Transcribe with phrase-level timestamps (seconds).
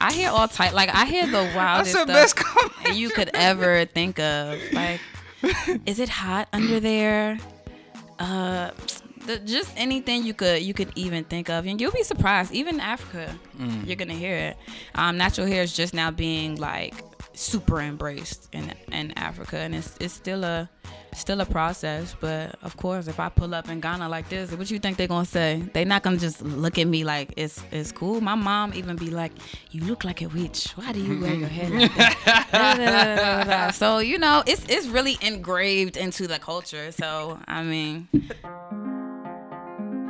[0.00, 0.72] I hear all type.
[0.72, 2.96] Like I hear the wildest That's the stuff best comment.
[2.98, 4.58] you could ever think of.
[4.72, 5.00] Like,
[5.86, 7.38] is it hot under there?
[8.18, 8.70] Uh,
[9.26, 12.52] the, just anything you could you could even think of, and you'll be surprised.
[12.52, 13.86] Even in Africa, Mm.
[13.86, 14.56] you're gonna hear it.
[14.94, 16.94] Um, natural hair is just now being like
[17.38, 20.68] super embraced in in Africa, and it's it's still a
[21.14, 22.16] still a process.
[22.20, 25.06] But of course, if I pull up in Ghana like this, what you think they're
[25.06, 25.62] gonna say?
[25.72, 28.20] They're not gonna just look at me like it's it's cool.
[28.20, 29.32] My mom even be like,
[29.70, 30.68] "You look like a witch.
[30.74, 33.70] Why do you wear your hair like that?" Da, da, da.
[33.70, 36.90] So you know, it's it's really engraved into the culture.
[36.92, 38.08] So I mean,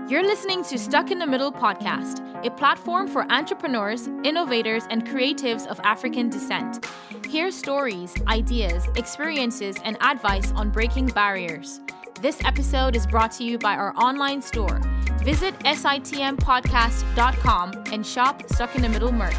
[0.08, 5.66] You're listening to Stuck in the Middle podcast, a platform for entrepreneurs, innovators, and creatives
[5.66, 6.86] of African descent.
[7.26, 11.82] Hear stories, ideas, experiences, and advice on breaking barriers.
[12.22, 14.80] This episode is brought to you by our online store.
[15.22, 19.36] Visit sitmpodcast.com and shop Stuck in the Middle merch.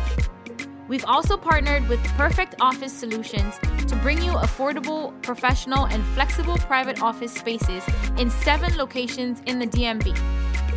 [0.90, 7.04] We've also partnered with Perfect Office Solutions to bring you affordable, professional, and flexible private
[7.04, 7.84] office spaces
[8.18, 10.18] in seven locations in the DMV.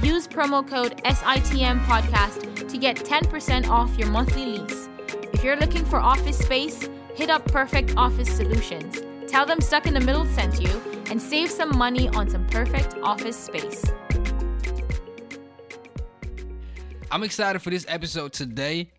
[0.04, 4.90] Use promo code SITM Podcast to get 10% off your monthly lease.
[5.32, 9.00] If you're looking for office space, hit up Perfect Office Solutions.
[9.26, 12.96] Tell them Stuck in the Middle sent you and save some money on some perfect
[13.02, 13.82] office space.
[17.10, 18.90] I'm excited for this episode today.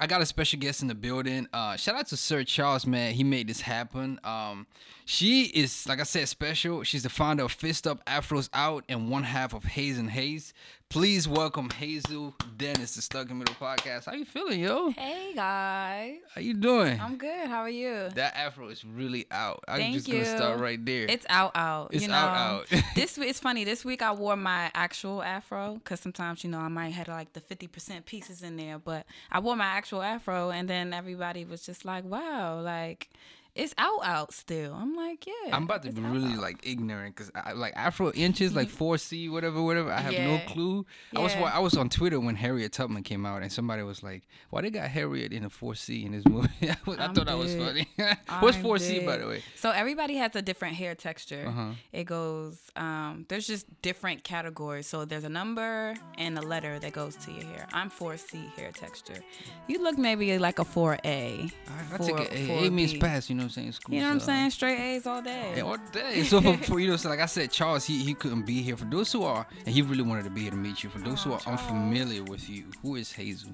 [0.00, 1.48] I got a special guest in the building.
[1.52, 3.14] Uh, shout out to Sir Charles, man.
[3.14, 4.20] He made this happen.
[4.22, 4.68] Um,
[5.04, 6.84] she is, like I said, special.
[6.84, 10.54] She's the founder of Fist Up Afros Out and one half of Haze and Haze.
[10.90, 14.06] Please welcome Hazel Dennis to Stuck in Middle podcast.
[14.06, 14.88] How you feeling, yo?
[14.92, 16.98] hey guys, How you doing?
[16.98, 17.46] I'm good.
[17.46, 18.08] How are you?
[18.14, 19.62] that afro is really out.
[19.68, 20.22] I'm Thank just you.
[20.22, 21.04] gonna start right there.
[21.06, 21.90] It's out, out.
[21.92, 22.82] It's you know, out, out.
[22.94, 23.64] this week, it's funny.
[23.64, 27.34] This week I wore my actual afro because sometimes you know I might have like
[27.34, 31.44] the fifty percent pieces in there, but I wore my actual afro, and then everybody
[31.44, 33.10] was just like, "Wow, like
[33.58, 36.66] it's out, out still." I'm like, "Yeah." I'm about to be out, really out." like
[36.66, 39.90] ignorant because like Afro inches, like four C, whatever, whatever.
[39.92, 40.44] I have no Yeah.
[40.46, 40.86] clue.
[41.16, 44.22] I was I was on Twitter when Harriet Tubman came out, and somebody was like,
[44.50, 47.26] "Why they got Harriet in a four C in this movie?" I, was- I thought
[47.26, 47.88] that was funny.
[48.40, 49.42] What's four C by the way?
[49.56, 51.44] So everybody has a different hair texture.
[51.48, 51.70] Uh-huh.
[51.92, 52.58] It goes.
[52.76, 54.86] Um, there's just different categories.
[54.86, 57.66] So there's a number and a letter that goes to your hair.
[57.72, 59.20] I'm 4C hair texture.
[59.66, 60.98] You look maybe like a 4A.
[61.04, 62.32] I, I take four- it.
[62.32, 63.00] A, A means 4B.
[63.00, 63.28] pass.
[63.30, 63.72] You know I'm saying?
[63.72, 64.50] School, You know what I'm so- saying?
[64.50, 65.54] Straight A's all day.
[65.56, 66.22] Yeah, all day.
[66.24, 68.76] So for, for you know, so like I said, Charles, he, he couldn't be here.
[68.76, 70.90] For those who are, and he really wanted to be here to meet you.
[70.90, 73.52] For those who are unfamiliar with you, who is Hazel?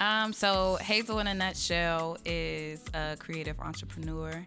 [0.00, 4.44] Um, so Hazel in a nutshell is a creative entrepreneur.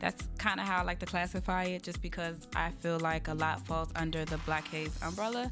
[0.00, 3.34] That's kind of how I like to classify it, just because I feel like a
[3.34, 5.50] lot falls under the Black Haze umbrella.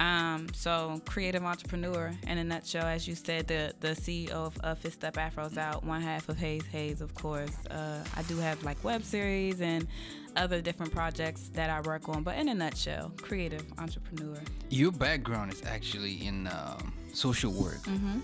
[0.00, 4.74] Um, so creative entrepreneur in a nutshell, as you said, the the CEO of uh,
[4.74, 7.54] Fist Up Afros out, one half of Haze Haze, of course.
[7.70, 9.86] Uh, I do have like web series and
[10.36, 14.38] other different projects that I work on, but in a nutshell, creative entrepreneur.
[14.70, 17.82] Your background is actually in um, social work.
[17.82, 18.20] Mm-hmm.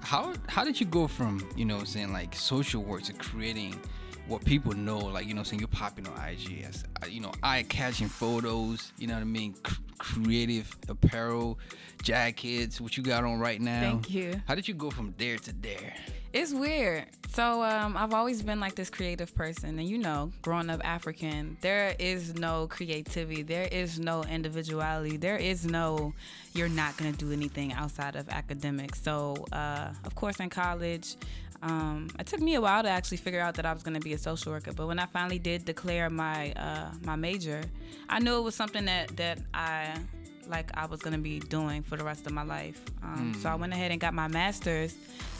[0.00, 3.80] How how did you go from you know saying like social work to creating
[4.28, 7.32] what people know like you know saying you're popping on IG as uh, you know
[7.42, 11.58] eye catching photos you know what I mean C- creative apparel
[12.02, 14.40] jackets what you got on right now Thank you.
[14.46, 15.94] how did you go from there to there
[16.32, 17.04] It's weird.
[17.34, 21.56] So um, I've always been like this creative person, and you know, growing up African,
[21.62, 26.12] there is no creativity, there is no individuality, there is no
[26.54, 29.00] you're not gonna do anything outside of academics.
[29.02, 31.16] So uh, of course, in college.
[31.62, 34.00] Um, it took me a while to actually figure out that I was going to
[34.00, 37.62] be a social worker, but when I finally did declare my uh, my major,
[38.08, 39.94] I knew it was something that that I
[40.48, 42.80] like I was gonna be doing for the rest of my life.
[43.04, 44.92] Um, So I went ahead and got my master's.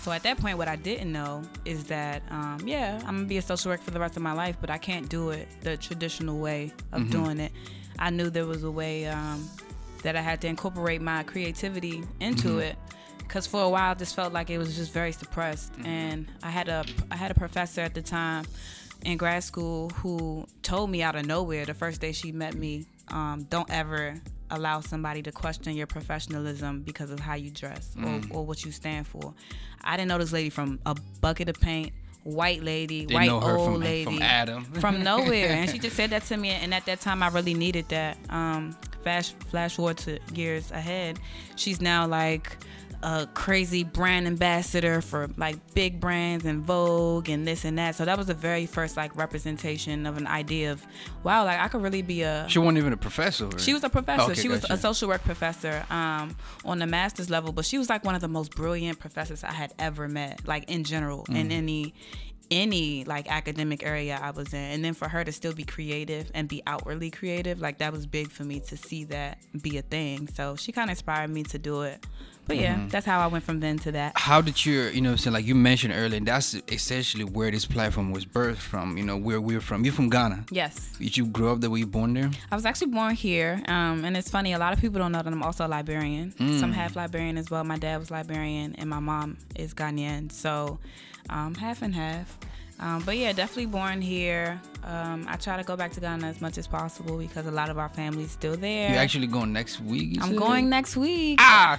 [0.03, 3.37] So at that point, what I didn't know is that, um, yeah, I'm gonna be
[3.39, 5.77] a social worker for the rest of my life, but I can't do it the
[5.77, 7.53] traditional way of doing it.
[7.99, 9.49] I knew there was a way um,
[10.05, 12.77] that I had to incorporate my creativity into it.
[13.29, 16.69] Cause for a while, just felt like it was just very suppressed, and I had
[16.69, 18.45] a I had a professor at the time
[19.05, 22.87] in grad school who told me out of nowhere the first day she met me,
[23.09, 24.15] um, don't ever
[24.51, 28.71] allow somebody to question your professionalism because of how you dress or, or what you
[28.71, 29.33] stand for.
[29.83, 31.93] I didn't know this lady from a bucket of paint,
[32.23, 34.65] white lady, Didn't white old from- lady from Adam.
[34.81, 37.55] from nowhere, and she just said that to me, and at that time I really
[37.55, 38.19] needed that.
[38.29, 41.19] Um, flash flash forward to years ahead,
[41.57, 42.57] she's now like
[43.03, 47.95] a crazy brand ambassador for like big brands and Vogue and this and that.
[47.97, 50.87] So that was the very first like representation of an idea of
[51.25, 53.47] wow, like I could really be a She wasn't even a professor.
[53.47, 53.61] Right?
[53.61, 54.31] she was a professor.
[54.33, 57.89] Okay, she was a social work professor um, on the master's level, but she was
[57.89, 61.49] like one of the most brilliant professors I had ever met, like in general, in
[61.49, 61.53] Mm.
[61.53, 61.95] any
[62.51, 64.59] any like academic area I was in.
[64.61, 68.07] And then for her to still be creative and be outwardly creative, like that was
[68.07, 70.29] big for me to see that be a thing.
[70.29, 72.05] So she kind of inspired me to do it.
[72.53, 72.89] But yeah, Mm-hmm.
[72.89, 74.13] that's how I went from then to that.
[74.15, 77.65] How did you, you know, so like you mentioned earlier, and that's essentially where this
[77.65, 78.97] platform was birthed from.
[78.99, 79.85] You know, where we're from.
[79.85, 80.45] You're from Ghana.
[80.51, 80.75] Yes.
[80.99, 81.71] Did you grow up there?
[81.71, 82.31] Were you born there?
[82.51, 84.53] I was actually born here, um, and it's funny.
[84.53, 86.33] A lot of people don't know that I'm also a Liberian.
[86.39, 86.59] Mm.
[86.59, 87.65] So I'm half Liberian as well.
[87.65, 90.31] My dad was Liberian, and my mom is Ghanaian.
[90.31, 90.79] So
[91.31, 92.39] um, half and half.
[92.81, 94.61] Um, but yeah, definitely born here.
[94.83, 97.71] Um, I try to go back to Ghana as much as possible because a lot
[97.71, 98.91] of our family's still there.
[98.91, 100.19] You're actually going next week?
[100.21, 101.39] I'm going next week.
[101.41, 101.79] Ah,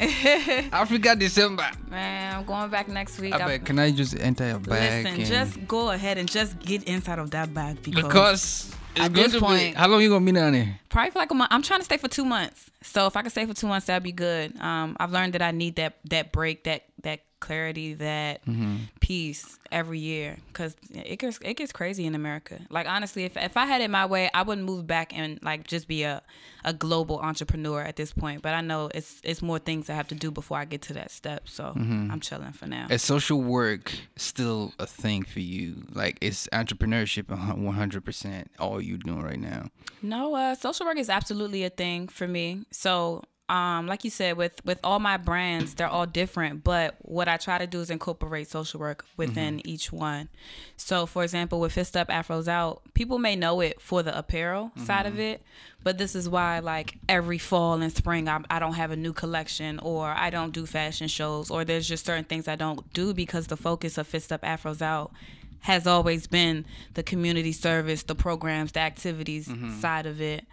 [0.72, 1.68] I forgot December.
[1.90, 3.34] Man, I'm going back next week.
[3.34, 3.64] I bet.
[3.64, 5.04] Can I just enter a bag?
[5.04, 9.12] Listen, and- just go ahead and just get inside of that bag because, because at
[9.12, 9.44] this to be.
[9.44, 10.78] point- How long you gonna be down there?
[10.88, 11.50] probably for like a month.
[11.52, 12.70] I'm trying to stay for two months.
[12.82, 14.58] So if I can stay for two months, that'd be good.
[14.60, 18.76] Um, I've learned that I need that that break, that that clarity, that Mm-hmm.
[19.00, 22.60] peace every year because it gets it gets crazy in America.
[22.70, 25.66] Like honestly, if if I had it my way, I wouldn't move back and like
[25.66, 26.22] just be a
[26.64, 28.42] a global entrepreneur at this point.
[28.42, 30.92] But I know it's it's more things I have to do before I get to
[30.94, 31.48] that step.
[31.48, 32.10] So Mm-hmm.
[32.10, 32.86] I'm chilling for now.
[32.90, 35.84] Is social work still a thing for you?
[35.92, 39.66] Like, is entrepreneurship 100 percent all you doing right now?
[40.02, 42.64] No, uh, social work is absolutely a thing for me.
[42.70, 46.64] So, um, like you said, with with all my brands, they're all different.
[46.64, 49.68] But what I try to do is incorporate social work within mm-hmm.
[49.68, 50.28] each one.
[50.76, 54.72] So, for example, with Fist Up Afros Out, people may know it for the apparel
[54.84, 55.22] side of mm-hmm.
[55.22, 55.42] it,
[55.82, 59.14] but this is why, like every fall and spring, I, I don't have a new
[59.14, 63.14] collection, or I don't do fashion shows, or there's just certain things I don't do
[63.14, 65.12] because the focus of Fist Up Afros Out
[65.60, 69.80] has always been the community service, the programs, the activities mm-hmm.
[69.80, 70.46] side of it.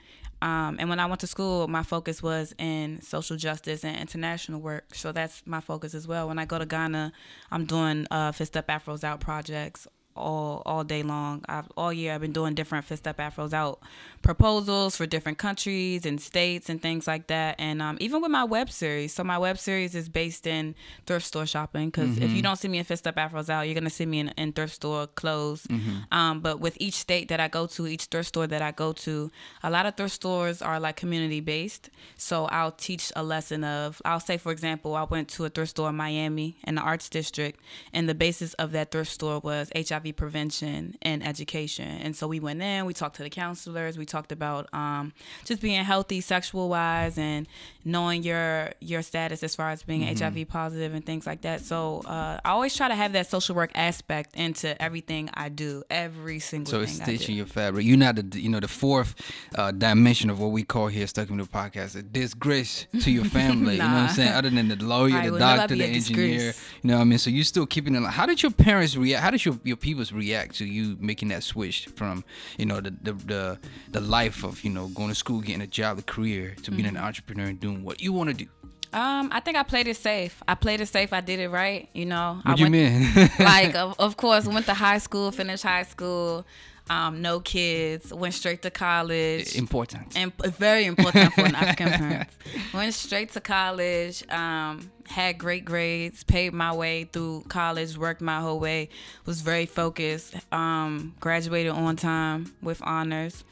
[0.45, 4.62] Um, and when I went to school, my focus was in social justice and international
[4.62, 4.94] work.
[4.94, 6.27] So that's my focus as well.
[6.27, 7.12] When I go to Ghana,
[7.50, 11.44] I'm doing uh, Fist Up Afros Out projects all all day long.
[11.50, 13.80] I've, all year I've been doing different Fist Up Afros Out
[14.25, 17.56] proposals for different countries and states and things like that.
[17.60, 20.74] And um, even with my web series, so my web series is based in
[21.06, 23.75] thrift store shopping because if you don't see me in Fist Up Afros Out, you're
[23.75, 25.68] gonna see me in, in thrift store clothes.
[26.12, 28.94] Um, but with each state that I go to, each thrift store that I go
[28.94, 29.31] to,
[29.62, 31.92] a lot of thrift stores are like community based.
[32.18, 35.69] So I'll teach a lesson of, I'll say for example, I went to a thrift
[35.69, 37.60] store in Miami in the Arts District,
[37.94, 41.88] and the basis of that thrift store was HIV prevention and education.
[41.88, 45.14] And so we went in, we talked to the counselors, we talked about um,
[45.44, 47.48] just being healthy sexual wise and
[47.84, 51.62] knowing your your status as far as being HIV positive and things like that.
[51.62, 55.84] So uh, I always try to have that social work aspect into everything I do,
[55.90, 57.18] every single So thing it's I do.
[57.18, 57.86] stitching your fabric.
[57.86, 59.16] You're not the you know the fourth
[59.56, 61.96] uh, dimension of what we call here stuck in the podcast.
[61.96, 63.74] A disgrace to your family.
[63.74, 64.32] You know what I'm saying?
[64.34, 66.38] Other than the lawyer, I the doctor, the engineer.
[66.38, 66.70] disgrace.
[66.82, 67.18] You know what I mean?
[67.20, 68.00] So you're still keeping it.
[68.00, 68.14] Alive.
[68.14, 69.24] How did your parents react?
[69.24, 72.24] How did your your peoples react to you making that switch from
[72.58, 73.60] you know the the the,
[73.92, 76.86] the life of you know going to school, getting a job, a career, to being
[76.86, 76.98] Mm-hmm.
[76.98, 78.48] an entrepreneur and doing what you want to do?
[78.94, 80.42] Um, I think I played it safe.
[80.48, 81.12] I played it safe.
[81.12, 81.90] I did it right.
[81.94, 82.40] You know.
[82.44, 83.30] What I you went, mean?
[83.40, 86.46] like, of, of course, went to high school, finished high school,
[86.90, 89.56] um, no kids, went straight to college.
[89.57, 90.16] Important.
[90.16, 92.30] and very important for an African parent.
[92.74, 98.40] Went straight to college, um, had great grades, paid my way through college, worked my
[98.40, 98.88] whole way,
[99.26, 103.44] was very focused, um, graduated on time with honors.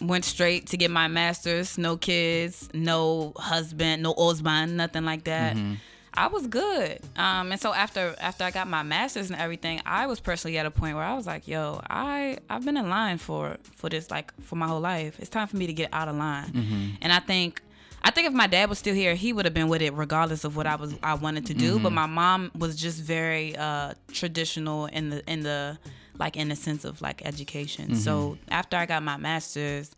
[0.00, 5.56] Went straight to get my master's, no kids, no husband, no husband, nothing like that.
[6.12, 6.98] I was good.
[7.16, 10.66] Um, and so after after I got my master's and everything, I was personally at
[10.66, 14.10] a point where I was like, yo, I I've been in line for for this
[14.10, 15.16] like for my whole life.
[15.20, 16.96] It's time for me to get out of line.
[17.00, 17.62] And I think
[18.02, 20.42] I think if my dad was still here, he would have been with it regardless
[20.44, 21.78] of what I was I wanted to do.
[21.78, 25.78] But my mom was just very uh, traditional in the in the
[26.20, 27.96] like in the sense of like education.
[27.96, 29.90] So after I got my master's,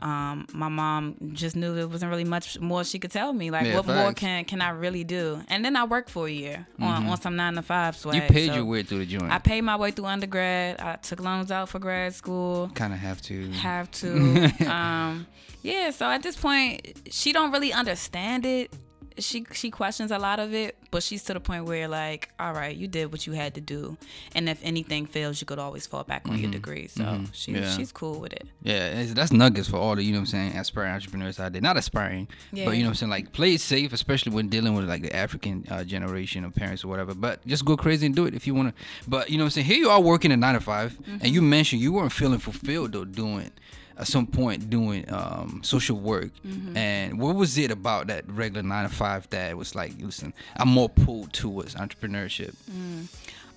[0.00, 3.50] um, my mom just knew there wasn't really much more she could tell me.
[3.50, 5.40] Like, Yeah, what more can can I really do?
[5.48, 8.16] And then I worked for a year on, on some nine to five swag.
[8.16, 9.30] you paid so your way through the joint.
[9.30, 10.80] I paid my way through undergrad.
[10.80, 12.70] I took loans out for grad school.
[12.74, 13.50] kind of have to.
[13.52, 14.50] Have to.
[14.68, 15.26] um,
[15.62, 15.90] yeah.
[15.90, 18.72] So at this point, she don't really understand it.
[19.18, 22.52] She she questions a lot of it, but she's to the point where like, all
[22.52, 23.96] right, you did what you had to do,
[24.34, 26.88] and if anything fails, you could always fall back on your degree.
[26.88, 27.62] So she, Mm-hmm.
[27.62, 27.70] Yeah.
[27.76, 28.46] she's cool with it.
[28.62, 31.62] Yeah, that's nuggets for all the you know what I'm saying aspiring entrepreneurs out there.
[31.62, 32.64] Not aspiring, Yeah.
[32.64, 35.02] but you know what I'm saying like play it safe, especially when dealing with like
[35.02, 37.14] the African uh, generation of parents or whatever.
[37.14, 38.84] But just go crazy and do it if you want to.
[39.06, 41.26] But you know what I'm saying here you are working a nine to 5 and
[41.28, 43.50] you mentioned you weren't feeling fulfilled though doing
[43.98, 46.30] at some point doing um, social work.
[46.76, 50.68] And what was it about that regular nine to five that was like, listen, I'm
[50.68, 52.54] more pulled towards entrepreneurship.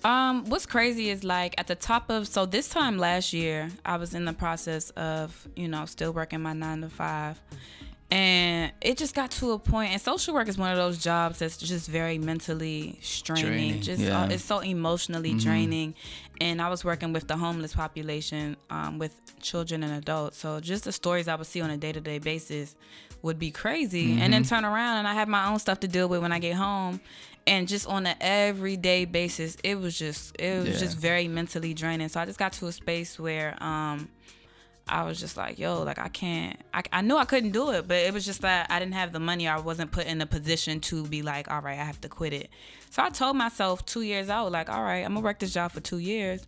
[0.04, 3.96] Um, what's crazy is like at the top of so this time last year, I
[3.96, 7.40] was in the process of you know still working my nine to five,
[8.10, 9.92] and it just got to a point.
[9.92, 13.44] And social work is one of those jobs that's just very mentally straining.
[13.46, 14.22] Draining, just yeah.
[14.22, 15.94] uh, it's so emotionally draining.
[16.40, 20.38] And I was working with the homeless population, um, with children and adults.
[20.38, 22.76] So just the stories I would see on a day to day basis
[23.22, 24.18] would be crazy.
[24.20, 26.38] And then turn around and I have my own stuff to deal with when I
[26.38, 27.00] get home.
[27.46, 30.78] And just on an everyday basis, it was just it was Yeah.
[30.78, 32.08] just very mentally draining.
[32.08, 34.08] So I just got to a space where um
[34.88, 36.56] I was just like, yo, like I can't.
[36.72, 39.12] I, I knew I couldn't do it, but it was just that I didn't have
[39.12, 39.46] the money.
[39.48, 42.32] I wasn't put in a position to be like, all right, I have to quit
[42.32, 42.50] it.
[42.90, 45.72] So I told myself two years out, like, all right, I'm gonna work this job
[45.72, 46.46] for two years,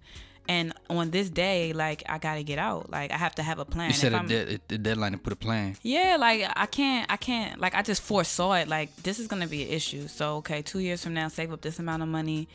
[0.49, 2.91] and on this day, like, I gotta get out.
[2.91, 3.91] Like, I have to have a plan.
[3.91, 5.77] You set If a, de- a deadline to put a plan.
[5.83, 8.67] yeah, like I can't, I can't, like I just foresaw it.
[8.69, 10.09] Like this is gonna be an issue.
[10.09, 12.49] So okay, two years from now, save up this amount of money.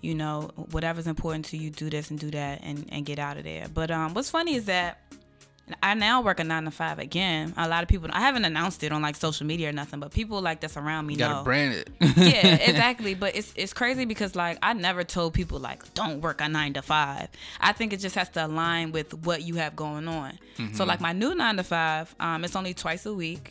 [0.00, 3.36] You know, whatever's important to you, do this and do that, and and get out
[3.36, 3.66] of there.
[3.74, 4.98] But um, what's funny is that.
[5.82, 7.54] I now work a nine to five again.
[7.56, 10.12] A lot of people, I haven't announced it on like social media or nothing, but
[10.12, 11.44] people like that's around me You gotta know.
[11.44, 11.90] brand it.
[12.00, 13.14] yeah, exactly.
[13.14, 16.72] But it's it's crazy because like I never told people like don't work a nine
[16.74, 17.28] to five.
[17.60, 20.38] I think it just has to align with what you have going on.
[20.74, 23.50] So like my new nine to five, um, it's only twice a week,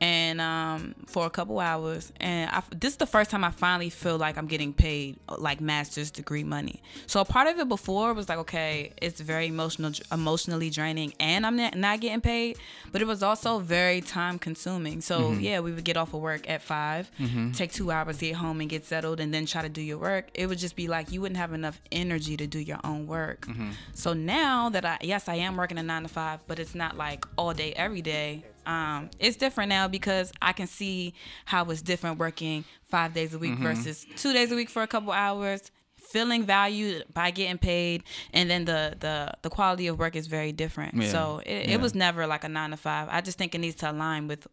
[0.00, 2.10] and um, for a couple hours.
[2.20, 5.60] And I, this is the first time I finally feel like I'm getting paid like
[5.60, 6.82] master's degree money.
[7.06, 11.44] So a part of it before was like okay, it's very emotional, emotionally draining, and
[11.48, 12.58] I'm not, not getting paid.
[12.92, 15.00] But it was also very time consuming.
[15.00, 15.40] So mm-hmm.
[15.40, 17.52] yeah, we would get off of work at 5 mm-hmm.
[17.52, 20.28] take two hours, get home and get settled, and then try to do your work.
[20.34, 23.46] It would just be like you wouldn't have enough energy to do your own work.
[23.46, 23.70] Mm-hmm.
[23.94, 26.96] So now that I yes, I am working a nine to five, but it's not
[26.96, 28.44] like all day every day.
[28.66, 31.14] Um, it's different now because I can see
[31.46, 34.86] how it's different working five days a week versus two days a week for a
[34.86, 35.70] couple hours
[36.12, 40.52] feeling valued by getting paid and then the the the quality of work is very
[40.52, 41.10] different Yeah.
[41.10, 41.74] so it, Yeah.
[41.74, 44.26] it was never like a nine to five i just think it needs to align
[44.28, 44.46] with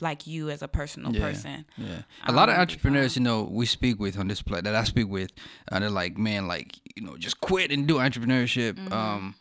[0.00, 4.00] like you as a personal person Yeah, a lot of entrepreneurs, you know, we speak
[4.00, 5.30] with on this play that I speak with,
[5.70, 8.72] uh, they're like, man, like you know, just quit and do entrepreneurship.
[8.74, 8.92] Mm-hmm.
[8.92, 9.34] Um,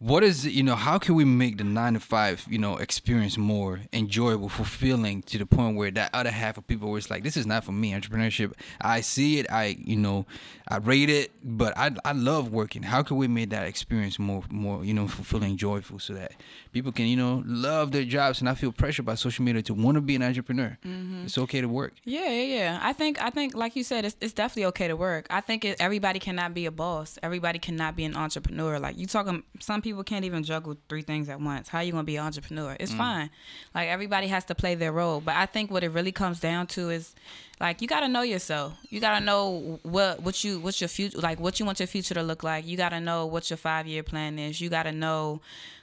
[0.00, 0.76] what is it, you know?
[0.76, 5.36] How can we make the nine to five, you know, experience more enjoyable, fulfilling to
[5.36, 7.92] the point where that other half of people was like, this is not for me.
[7.92, 10.24] Entrepreneurship, I see it, I you know,
[10.66, 12.82] I rate it, but I I love working.
[12.82, 16.32] How can we make that experience more more you know fulfilling, joyful, so that
[16.72, 19.74] people can you know love their jobs and not feel pressured by social media to
[19.74, 20.78] want to be an entrepreneur.
[20.82, 21.24] Mm-hmm.
[21.26, 21.92] It's okay to work.
[22.04, 22.80] Yeah, yeah, yeah.
[22.82, 25.26] I think I think like you said, it's, it's definitely okay to work.
[25.28, 27.18] I think it, everybody cannot be a boss.
[27.22, 28.78] Everybody cannot be an entrepreneur.
[28.78, 31.68] Like you talking, some people can't even juggle three things at once.
[31.68, 32.76] How are you gonna be an entrepreneur?
[32.78, 32.98] It's mm.
[32.98, 33.30] fine.
[33.74, 35.20] Like everybody has to play their role.
[35.20, 37.14] But I think what it really comes down to is
[37.60, 38.74] like you gotta know yourself.
[38.88, 42.14] You gotta know what what you what's your future like what you want your future
[42.14, 42.66] to look like.
[42.66, 44.60] You gotta know what your five year plan is.
[44.60, 45.40] You gotta know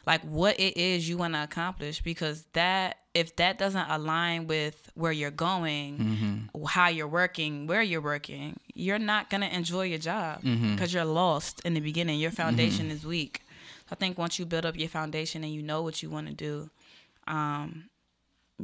[0.07, 4.89] like what it is you want to accomplish because that if that doesn't align with
[4.95, 6.63] where you're going mm-hmm.
[6.63, 10.71] how you're working where you're working you're not to enjoy your job mm-hmm.
[10.71, 12.95] because you're lost in the beginning your foundation mm-hmm.
[12.95, 13.41] is weak
[13.91, 16.34] i think once you build up your foundation and you know what you want to
[16.34, 16.70] do
[17.27, 17.89] um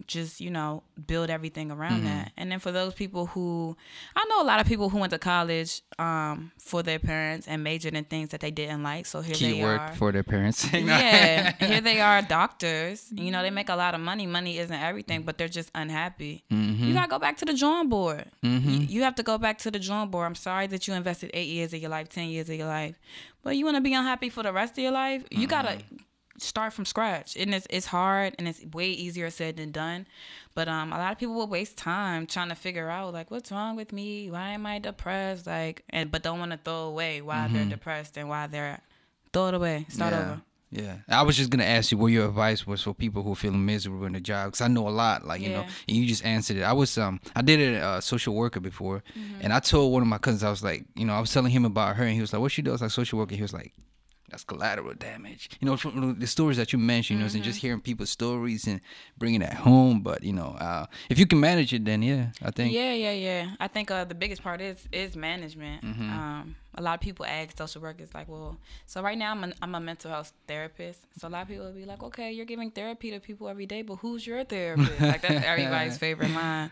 [0.08, 2.06] just you know build everything around Mm-hmm.
[2.06, 3.78] that and then for those people who
[4.16, 7.64] i know a lot of people who went to college um for their parents and
[7.64, 10.68] majored in things that they didn't like so here they Keyword are for their parents.
[10.74, 13.08] yeah, here they are, doctors.
[13.14, 14.26] You know, they make a lot of money.
[14.26, 16.44] Money isn't everything, but they're just unhappy.
[16.52, 16.86] Mm-hmm.
[16.86, 18.26] You gotta go back to the drawing board.
[18.42, 18.50] You,
[18.96, 20.26] you have to go back to the drawing board.
[20.26, 23.00] I'm sorry that you invested eight years of your life, ten years of your life,
[23.44, 25.24] but you want to be unhappy for the rest of your life.
[25.30, 25.96] You gotta Mm-hmm.
[26.38, 30.08] Start from scratch, and it's it's hard and it's way easier said than done.
[30.56, 33.52] But um, a lot of people will waste time trying to figure out like what's
[33.52, 37.22] wrong with me, why am I depressed, like, and but don't want to throw away
[37.22, 38.80] why they're depressed and why they're
[39.32, 40.22] throw it away, start Mm-hmm.
[40.24, 40.32] yeah.
[40.32, 40.42] over.
[40.76, 43.36] Yeah, I was just gonna ask you what your advice was for people who are
[43.36, 45.24] feeling miserable in the job, because I know a lot.
[45.24, 46.64] Like you know, and you just answered it.
[46.64, 49.04] I was um, I did a uh, social worker before,
[49.42, 51.52] and I told one of my cousins, I was like, you know, I was telling
[51.52, 53.54] him about her, and he was like, "What she does like social worker?" He was
[53.54, 53.72] like,
[54.34, 55.50] that's collateral damage.
[55.60, 58.66] You know, from the stories that you mentioned, you know, and just hearing people's stories
[58.68, 58.82] and
[59.16, 60.02] bringing that home.
[60.02, 62.74] But you know, uh, if you can manage it, then yeah, I think.
[62.74, 63.56] Yeah, yeah, yeah.
[63.60, 65.84] I think uh, the biggest part is is management.
[65.84, 69.54] Um, a lot of people ask social workers like, well, so right now I'm a,
[69.62, 71.02] I'm a mental health therapist.
[71.20, 73.68] So a lot of people will be like, okay, you're giving therapy to people every
[73.68, 75.00] day, but who's your therapist?
[75.00, 76.72] like that's everybody's favorite line.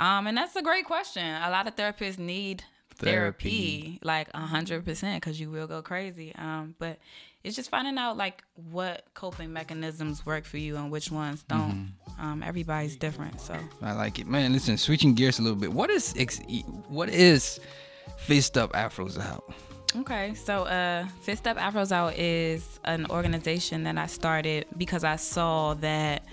[0.00, 1.24] Um, and that's a great question.
[1.42, 6.34] A lot of therapists need therapy, like a hundred percent, because you will go crazy.
[6.36, 6.98] Um, but
[7.44, 11.92] it's just finding out like what coping mechanisms work for you and which ones don't.
[12.18, 13.56] Um, everybody's different, so.
[13.82, 14.52] I like it, man.
[14.52, 15.72] Listen, switching gears a little bit.
[15.72, 16.40] What is ex-
[16.88, 17.58] what is
[18.18, 19.52] Fist Up Afros out?
[19.94, 25.16] Okay, so uh, Fist Up Afros Out is an organization that I started because I
[25.16, 26.24] saw that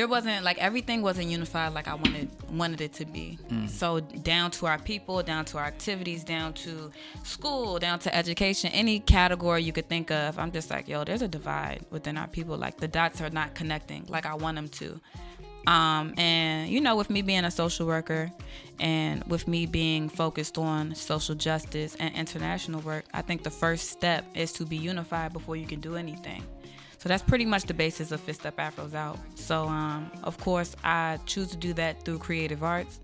[0.00, 3.38] there wasn't like everything wasn't unified like I wanted wanted it to be.
[3.68, 6.90] So down to our people, down to our activities, down to
[7.22, 10.38] school, down to education, any category you could think of.
[10.38, 12.56] I'm just like, yo, there's a divide within our people.
[12.56, 14.98] Like the dots are not connecting like I want them to.
[15.66, 18.30] Um, and you know, with me being a social worker
[18.78, 23.90] and with me being focused on social justice and international work, I think the first
[23.90, 26.42] step is to be unified before you can do anything.
[27.00, 29.18] So that's pretty much the basis of Fist Up Afros Out.
[29.34, 33.00] So, um, of course, I choose to do that through creative arts,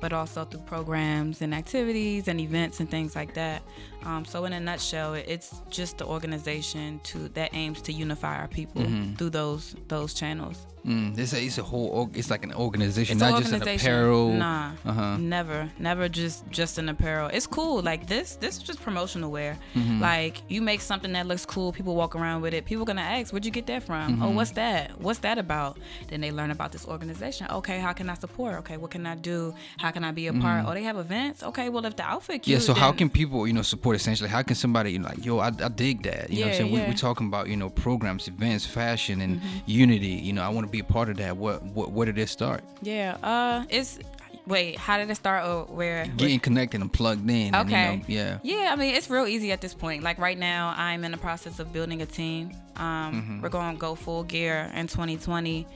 [0.00, 3.62] but also through programs and activities and events and things like that.
[4.04, 8.48] Um, so, in a nutshell, it's just the organization to that aims to unify our
[8.48, 8.84] people
[9.16, 10.66] through those those channels.
[10.86, 13.52] Mm, it's a it's a whole org- it's like an organization, It's not an just
[13.52, 14.32] an apparel.
[14.32, 15.16] Nah, Uh-huh.
[15.18, 17.28] never, never just just an apparel.
[17.32, 17.82] It's cool.
[17.82, 19.58] Like this, this is just promotional wear.
[19.74, 20.00] Mm-hmm.
[20.00, 22.64] Like you make something that looks cool, people walk around with it.
[22.64, 24.12] People gonna ask, where'd you get that from?
[24.14, 24.22] Mm-hmm.
[24.22, 25.00] Oh, what's that?
[25.00, 25.78] What's that about?
[26.08, 27.46] Then they learn about this organization.
[27.50, 28.54] Okay, how can I support?
[28.60, 29.54] Okay, what can I do?
[29.78, 30.64] How can I be a part?
[30.66, 31.42] Oh, they have events.
[31.42, 32.70] Okay, well if the outfit cute, Mm-hmm.
[32.70, 34.28] Yeah, so how can people, you know, support essentially?
[34.30, 36.30] How can somebody, you know, like, yo, I, I dig that.
[36.30, 36.72] You know what I'm Yeah, saying?
[36.72, 36.88] We, yeah.
[36.88, 39.58] we're talking about, you know, programs, events, fashion, and Mm-hmm.
[39.66, 40.08] unity.
[40.08, 41.36] You know, I want to be a part of that.
[41.36, 42.62] What, what, where did it start?
[42.82, 43.16] Yeah.
[43.22, 43.98] Uh, it's
[44.46, 44.78] wait.
[44.78, 45.46] How did it start?
[45.46, 46.06] Or where?
[46.16, 47.54] Getting connected and plugged in.
[47.54, 47.96] and, you Okay.
[47.96, 48.38] know, yeah.
[48.42, 50.02] Yeah, I mean, it's real easy at this point.
[50.02, 52.52] Like right now, I'm in the process of building a team.
[52.76, 53.40] Um, Mm-hmm.
[53.42, 55.66] We're going to go full gear in 2020.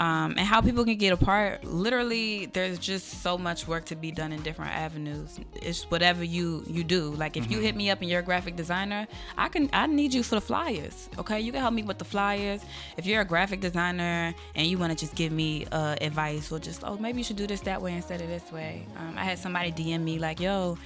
[0.00, 1.62] Um, and how people can get apart.
[1.62, 5.38] literally, there's just so much work to be done in different avenues.
[5.54, 7.10] It's whatever you you do.
[7.10, 10.14] Like if you hit me up and you're a graphic designer, I can I need
[10.14, 11.10] you for the flyers.
[11.18, 12.64] Okay, you can help me with the flyers.
[12.96, 16.58] If you're a graphic designer and you want to just give me uh, advice or
[16.58, 18.86] just oh maybe you should do this that way instead of this way.
[18.96, 20.78] Um, I had somebody DM me like yo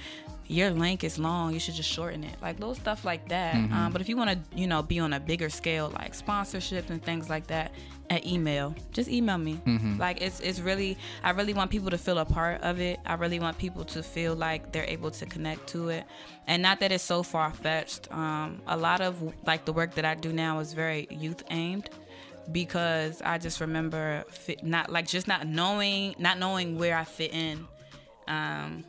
[0.47, 3.91] your link is long you should just shorten it like little stuff like that um,
[3.91, 7.01] but if you want to you know be on a bigger scale like sponsorships and
[7.01, 7.71] things like that
[8.09, 8.75] at email.
[8.93, 9.59] Just email me.
[9.99, 12.99] Like it's it's really i really want people to feel a part of it.
[13.05, 16.03] I really want people to feel like they're able to connect to it.
[16.47, 20.13] And not that it's so far-fetched um, a lot of like the work that i
[20.15, 21.89] do now is very youth aimed
[22.51, 27.33] because i just remember fit, not like just not knowing not knowing where i fit
[27.33, 27.65] in
[28.27, 28.83] um,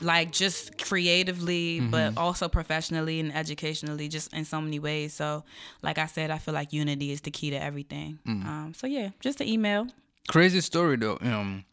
[0.00, 5.42] like just creatively but also professionally and educationally just in so many ways so
[5.82, 9.10] like i said i feel like unity is the key to everything um, so yeah
[9.20, 9.86] just an email
[10.28, 11.18] Crazy story though.
[11.20, 11.64] Um,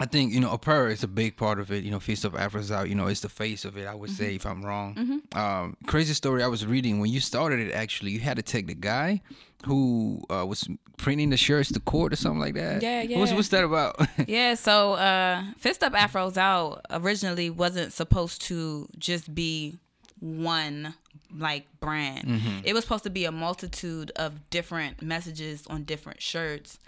[0.00, 1.84] I think you know apparel is a big part of it.
[1.84, 2.88] You know, Fist Up Afros out.
[2.88, 3.86] You know, it's the face of it.
[3.86, 4.16] I would Mm-hmm.
[4.24, 5.22] say if I'm wrong.
[5.32, 6.42] Um, crazy story.
[6.42, 7.72] I was reading when you started it.
[7.72, 9.22] Actually, you had to take the guy
[9.66, 12.82] who uh, was printing the shirts to court or something like that.
[12.82, 13.36] Yeah, What's yeah.
[13.36, 14.00] what's that about?
[14.28, 19.76] yeah so uh fist up afros out originally wasn't supposed to just be
[20.20, 20.94] one
[21.36, 26.78] like brand it was supposed to be a multitude of different messages on different shirts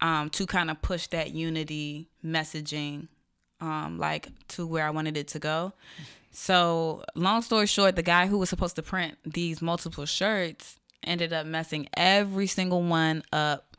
[0.00, 3.08] um to kind of push that unity messaging
[3.60, 5.72] um like to where i wanted it to go
[6.30, 11.32] so long story short the guy who was supposed to print these multiple shirts ended
[11.32, 13.76] up messing every single one up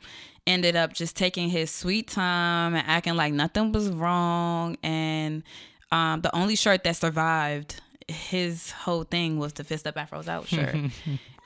[0.48, 4.78] ended up just taking his sweet time and acting like nothing was wrong.
[4.82, 5.44] And
[5.92, 10.48] um, the only shirt that survived his whole thing was the fist up afros out
[10.48, 10.76] shirt.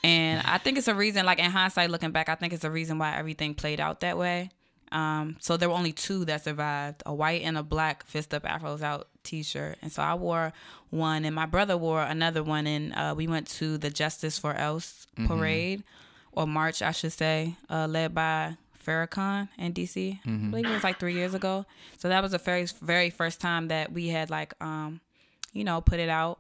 [0.04, 2.72] And i think it's a reason like in hindsight looking back i think it's a
[2.72, 4.50] reason why everything played out that way.
[4.92, 8.44] Um, so there were only two that survived a white and a black fist up
[8.44, 10.52] afros out t-shirt and so i wore
[10.90, 14.54] one and my brother wore another one and uh, we went to the Justice or
[14.54, 15.84] Else parade
[16.32, 20.20] or march i should say uh, led by Farrakhan in DC.
[20.26, 21.68] I believe it was like three years ago.
[22.00, 25.02] So that was the very very first time that we had like um,
[25.54, 26.40] you know, put it out,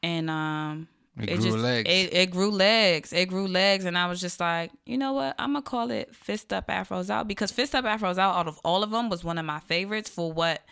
[0.00, 0.86] and um,
[1.18, 1.90] It grew legs.
[1.90, 3.12] It, it grew legs.
[3.12, 5.34] It grew legs, and I was just like, you know what?
[5.40, 8.60] I'm gonna call it Fist Up Afros Out because Fist Up Afros Out, out of
[8.64, 10.62] all of them, was one of my favorites for what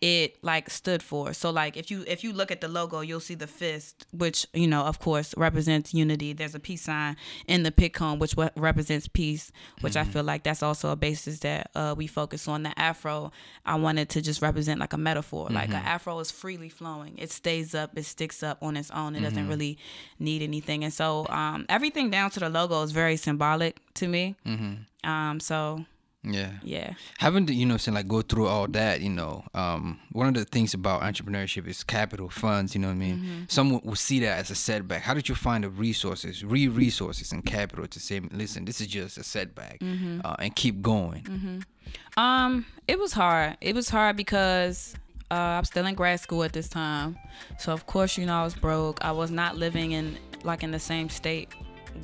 [0.00, 1.32] it like stood for.
[1.32, 4.46] So like if you if you look at the logo, you'll see the fist, which
[4.52, 6.32] you know of course represents unity.
[6.34, 10.08] There's a peace sign in the pick comb, which what represents peace, which mm-hmm.
[10.08, 12.62] I feel like that's also a basis that uh, we focus on.
[12.62, 13.32] The afro,
[13.64, 15.46] I wanted to just represent like a metaphor.
[15.46, 15.54] Mm-hmm.
[15.54, 17.16] Like an afro is freely flowing.
[17.16, 17.96] It stays up.
[17.96, 19.14] It sticks up on its own.
[19.14, 19.48] It doesn't mm-hmm.
[19.48, 19.78] really
[20.18, 20.84] need anything.
[20.84, 24.36] And so um, everything down to the logo is very symbolic to me.
[24.44, 25.08] Mm-hmm.
[25.08, 25.84] Um, so
[26.26, 26.52] yeah.
[26.62, 26.94] Yeah.
[27.18, 30.34] Having to, you know, saying like go through all that, you know, um, one of
[30.34, 33.16] the things about entrepreneurship is capital funds, you know what I mean?
[33.16, 33.42] Mm-hmm.
[33.48, 35.02] Some will see that as a setback.
[35.02, 38.88] How did you find the resources, re resources and capital to say, listen, this is
[38.88, 40.20] just a setback mm-hmm.
[40.24, 41.22] uh, and keep going?
[41.22, 42.20] Mm-hmm.
[42.20, 43.56] Um, it was hard.
[43.60, 44.94] It was hard because
[45.30, 47.16] uh, I'm still in grad school at this time.
[47.58, 49.04] So of course, you know, I was broke.
[49.04, 51.48] I was not living in like in the same state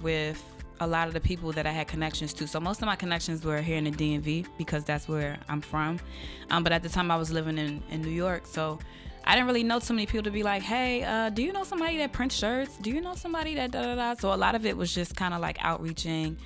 [0.03, 0.43] with
[0.83, 2.47] a lot of the people that I had connections to.
[2.47, 6.01] So most of my connections were here in the DMV because that's where I'm from.
[6.51, 8.47] Um, but at the time I was living in, in New York.
[8.47, 8.79] So
[9.25, 11.65] I didn't really know too many people to be like, hey, uh, do you know
[11.65, 12.77] somebody that prints shirts?
[12.79, 14.15] Do you know somebody that da da da?
[14.15, 16.37] So a lot of it was just kind of like outreaching.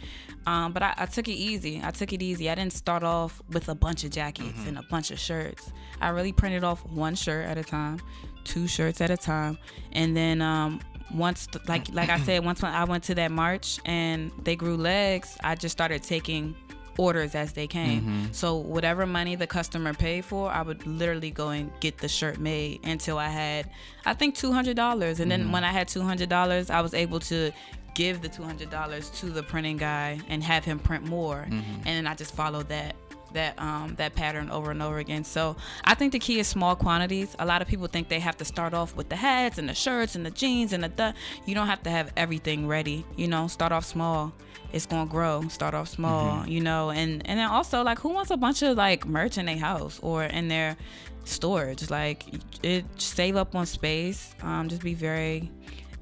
[0.47, 1.81] Um, but I, I, took it easy.
[1.83, 2.49] I took it easy.
[2.49, 4.69] I didn't start off with a bunch of jackets mm-hmm.
[4.69, 5.73] and a bunch of shirts.
[6.01, 8.01] I really printed off one shirt at a time,
[8.45, 9.59] two shirts at a time.
[9.91, 10.81] And then um,
[11.15, 14.77] once like like I said, once when I went to that march and they grew
[14.77, 16.55] legs, I just started taking
[16.99, 18.01] orders as they came.
[18.01, 18.25] Mm-hmm.
[18.33, 22.39] So whatever money the customer paid for, I would literally go and get the shirt
[22.39, 23.71] made until I had
[24.05, 25.21] I think two hundred dollars.
[25.21, 25.53] And then mm-hmm.
[25.53, 27.53] when I had two hundred dollars, I was able to
[27.95, 31.47] give the two hundred dollars to the printing guy and have him print more.
[31.49, 31.75] Mm-hmm.
[31.87, 32.97] And then I just followed that
[33.33, 35.25] that um, that pattern over and over again.
[35.25, 37.35] So I think the key is small quantities.
[37.39, 39.75] A lot of people think they have to start off with the hats and the
[39.75, 41.15] shirts and the jeans and the.
[41.45, 43.05] you don't have to have everything ready.
[43.17, 44.33] You know, start off small.
[44.73, 45.47] It's gonna grow.
[45.49, 46.41] Start off small.
[46.41, 46.51] Mm-hmm.
[46.51, 49.47] You know, and and then also like who wants a bunch of like merch in
[49.47, 50.77] their house or in their
[51.25, 51.91] storage?
[51.91, 52.25] Like
[52.63, 54.35] it save up on space.
[54.43, 55.51] Um, just be very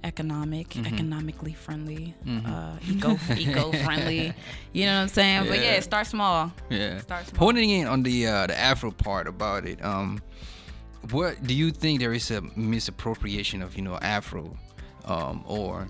[0.04, 0.94] economic, mm-hmm.
[0.94, 2.46] economically friendly, mm-hmm.
[2.46, 4.32] uh, eco eco friendly.
[4.72, 5.44] You know what I'm saying?
[5.44, 5.50] Yeah.
[5.50, 6.52] But yeah, start small.
[6.68, 6.98] Yeah.
[6.98, 7.46] Start small.
[7.46, 9.82] Honing in on the uh, the Afro part about it.
[9.84, 10.20] Um,
[11.10, 14.56] what do you think there is a misappropriation of you know Afro,
[15.04, 15.88] um, or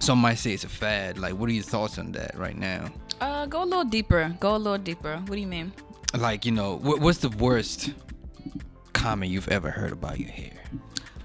[0.00, 1.18] some might say it's a fad?
[1.18, 2.86] Like, what are your thoughts on that right now?
[3.20, 4.34] Uh, go a little deeper.
[4.38, 5.16] Go a little deeper.
[5.16, 5.72] What do you mean?
[6.16, 7.92] Like, you know, what, what's the worst
[8.92, 10.52] comment you've ever heard about your hair?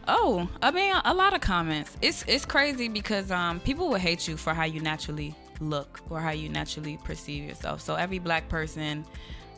[0.08, 1.96] Oh, I mean, a lot of comments.
[2.02, 6.20] It's it's crazy because um people will hate you for how you naturally look or
[6.20, 7.82] how you naturally perceive yourself.
[7.82, 9.06] So every black person,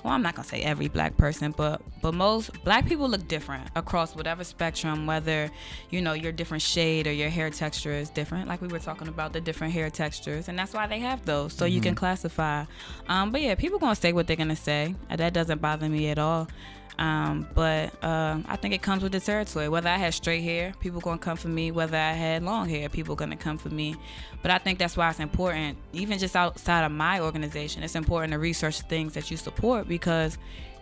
[0.03, 3.69] well, I'm not gonna say every black person, but but most black people look different
[3.75, 5.05] across whatever spectrum.
[5.05, 5.49] Whether
[5.89, 9.07] you know your different shade or your hair texture is different, like we were talking
[9.07, 11.75] about the different hair textures, and that's why they have those, so mm-hmm.
[11.75, 11.99] you can mm-hmm.
[11.99, 12.65] classify.
[13.07, 14.95] Um, but yeah, people gonna say what they're gonna say.
[15.09, 16.47] That doesn't bother me at all.
[16.99, 19.69] Um, but uh, I think it comes with the territory.
[19.69, 21.71] Whether I had straight hair, people gonna come for me.
[21.71, 23.95] Whether I had long hair, people gonna come for me.
[24.41, 28.33] But I think that's why it's important, even just outside of my organization, it's important
[28.33, 30.37] to research things that you support because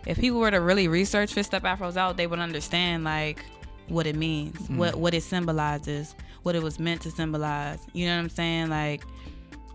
[0.06, 3.44] if people were to really research Fist Up Afros out, they would understand like
[3.88, 4.76] what it means, mm.
[4.76, 7.86] what what it symbolizes, what it was meant to symbolize.
[7.92, 8.70] You know what I'm saying?
[8.70, 9.02] Like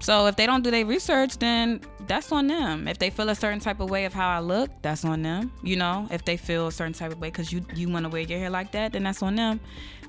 [0.02, 2.88] so if they don't do their research, then that's on them.
[2.88, 5.52] If they feel a certain type of way of how I look, that's on them.
[5.64, 8.10] You know, if they feel a certain type of way because you you want to
[8.10, 9.60] wear your hair like that, then that's on them.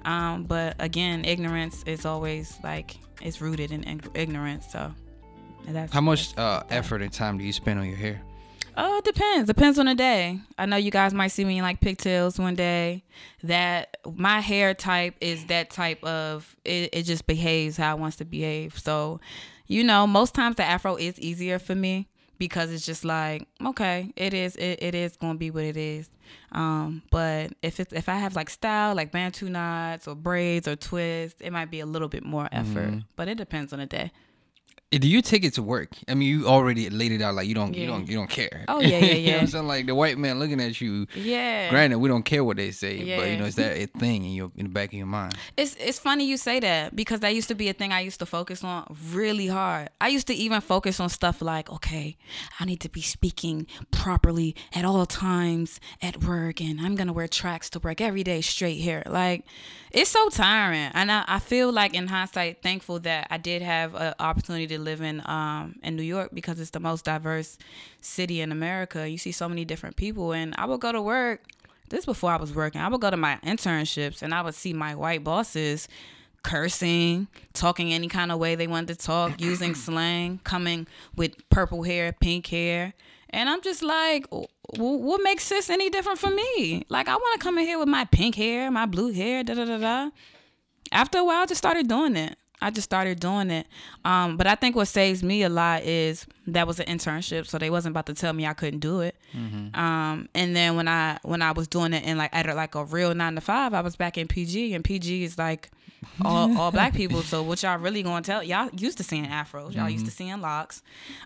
[0.04, 4.72] Um, but again, ignorance is always like it's rooted in ignorance.
[4.72, 4.94] So
[5.68, 8.22] that's how much uh, effort and time do you spend on your hair?
[8.76, 9.46] Oh, it depends.
[9.46, 10.40] Depends on the day.
[10.56, 13.04] I know you guys might see me in like pigtails one day.
[13.42, 18.16] That my hair type is that type of it, it just behaves how it wants
[18.16, 18.78] to behave.
[18.78, 19.20] So
[19.66, 22.08] you know, most times the afro is easier for me
[22.42, 26.10] because it's just like okay it is it, it is gonna be what it is
[26.50, 30.74] um but if it's if i have like style like bantu knots or braids or
[30.74, 32.98] twists it might be a little bit more effort mm-hmm.
[33.14, 34.10] but it depends on the day
[35.00, 35.88] do you take it to work?
[36.06, 37.80] I mean, you already laid it out like you don't, yeah.
[37.80, 38.64] you don't, you don't care.
[38.68, 39.14] Oh yeah, yeah, yeah.
[39.14, 39.66] you know what I'm saying?
[39.66, 41.06] Like the white man looking at you.
[41.14, 41.70] Yeah.
[41.70, 43.16] Granted, we don't care what they say, yeah.
[43.16, 45.34] but you know, is that a thing in your in the back of your mind?
[45.56, 48.18] It's it's funny you say that because that used to be a thing I used
[48.18, 49.88] to focus on really hard.
[50.00, 52.16] I used to even focus on stuff like, okay,
[52.60, 57.28] I need to be speaking properly at all times at work, and I'm gonna wear
[57.28, 59.02] tracks to work every day straight here.
[59.06, 59.44] Like,
[59.90, 63.94] it's so tiring, and I, I feel like in hindsight, thankful that I did have
[63.94, 67.58] an opportunity to live in um, in New York because it's the most diverse
[68.00, 69.08] city in America.
[69.08, 71.42] You see so many different people, and I would go to work.
[71.88, 72.80] This before I was working.
[72.80, 75.88] I would go to my internships, and I would see my white bosses
[76.42, 81.82] cursing, talking any kind of way they wanted to talk, using slang, coming with purple
[81.82, 82.94] hair, pink hair.
[83.30, 84.26] And I'm just like,
[84.76, 86.84] what makes sis any different from me?
[86.88, 89.54] Like I want to come in here with my pink hair, my blue hair, da
[89.54, 90.10] da da da.
[90.90, 92.36] After a while, I just started doing it.
[92.62, 93.66] I just started doing it.
[94.04, 97.58] Um, but I think what saves me a lot is that was an internship, so
[97.58, 99.16] they wasn't about to tell me I couldn't do it.
[99.74, 102.84] Um, and then when I when I was doing it in like at like a
[102.84, 105.70] real nine to five, I was back in PG, and PG is like
[106.24, 107.22] all all black people.
[107.22, 110.40] So what y'all really gonna tell y'all used to seeing afros, y'all used to seeing
[110.40, 110.82] locks.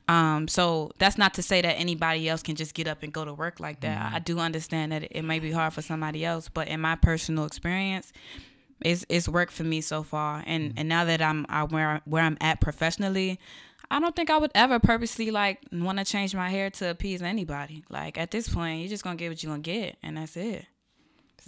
[0.08, 3.24] Um, so that's not to say that anybody else can just get up and go
[3.24, 4.12] to work like that.
[4.14, 6.96] I do understand that it, it may be hard for somebody else, but in my
[6.96, 8.12] personal experience,
[8.80, 10.42] it's it's worked for me so far.
[10.46, 10.74] And mm.
[10.78, 13.38] and now that I'm I, where where I'm at professionally,
[13.90, 17.22] I don't think I would ever purposely like want to change my hair to appease
[17.22, 17.84] anybody.
[17.88, 20.66] Like at this point, you're just gonna get what you're gonna get, and that's it.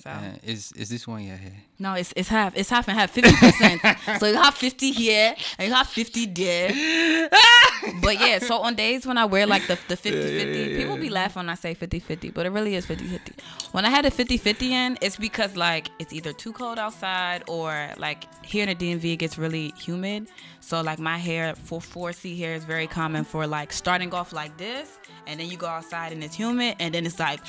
[0.03, 1.57] So Uh, is is this one your hair?
[1.81, 2.57] no, it's it's half.
[2.57, 3.11] It's half and half.
[3.11, 3.81] Fifty percent.
[4.21, 6.69] so you have fifty here and you have fifty there.
[8.03, 11.41] but yeah, so on days when I wear like the the 50-50, people be laughing
[11.41, 13.41] when I say 50-50, but it really is 50-50.
[13.73, 17.91] When I had a 50-50 in, it's because like it's either too cold outside or
[17.97, 20.29] like here in the DMV it gets really humid.
[20.61, 24.57] So like my hair for 4C hair is very common for like starting off like
[24.59, 27.41] this and then you go outside and it's humid and then it's like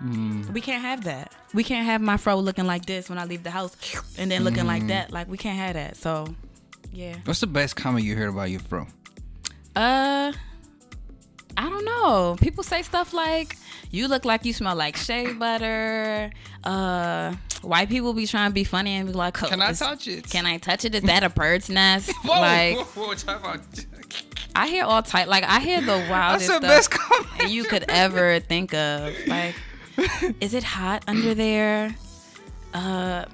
[0.00, 1.32] we can't have that.
[1.54, 3.76] We can't have my fro looking like this when I leave the house
[4.16, 5.12] and then looking like that.
[5.12, 5.96] Like we can't have that.
[5.96, 6.34] So,
[6.92, 7.16] yeah.
[7.24, 8.86] What's the best comment you heard about your fro?
[9.74, 10.32] Uh
[11.56, 12.36] I don't know.
[12.40, 13.56] People say stuff like
[13.90, 16.30] you look like you smell like shea butter.
[16.64, 20.06] Uh white people be trying to be funny and be like, oh, Can I touch
[20.06, 20.28] it?
[20.30, 20.94] Can I touch it?
[20.94, 22.12] Is that a bird's nest?
[22.24, 23.56] Whoa, like whoa, whoa,
[24.54, 27.64] I hear all type like I hear the That's wildest the stuff best comment you
[27.64, 29.14] could ever think of.
[29.26, 29.54] Like,
[30.40, 31.94] is it hot under there?
[32.74, 33.24] Uh,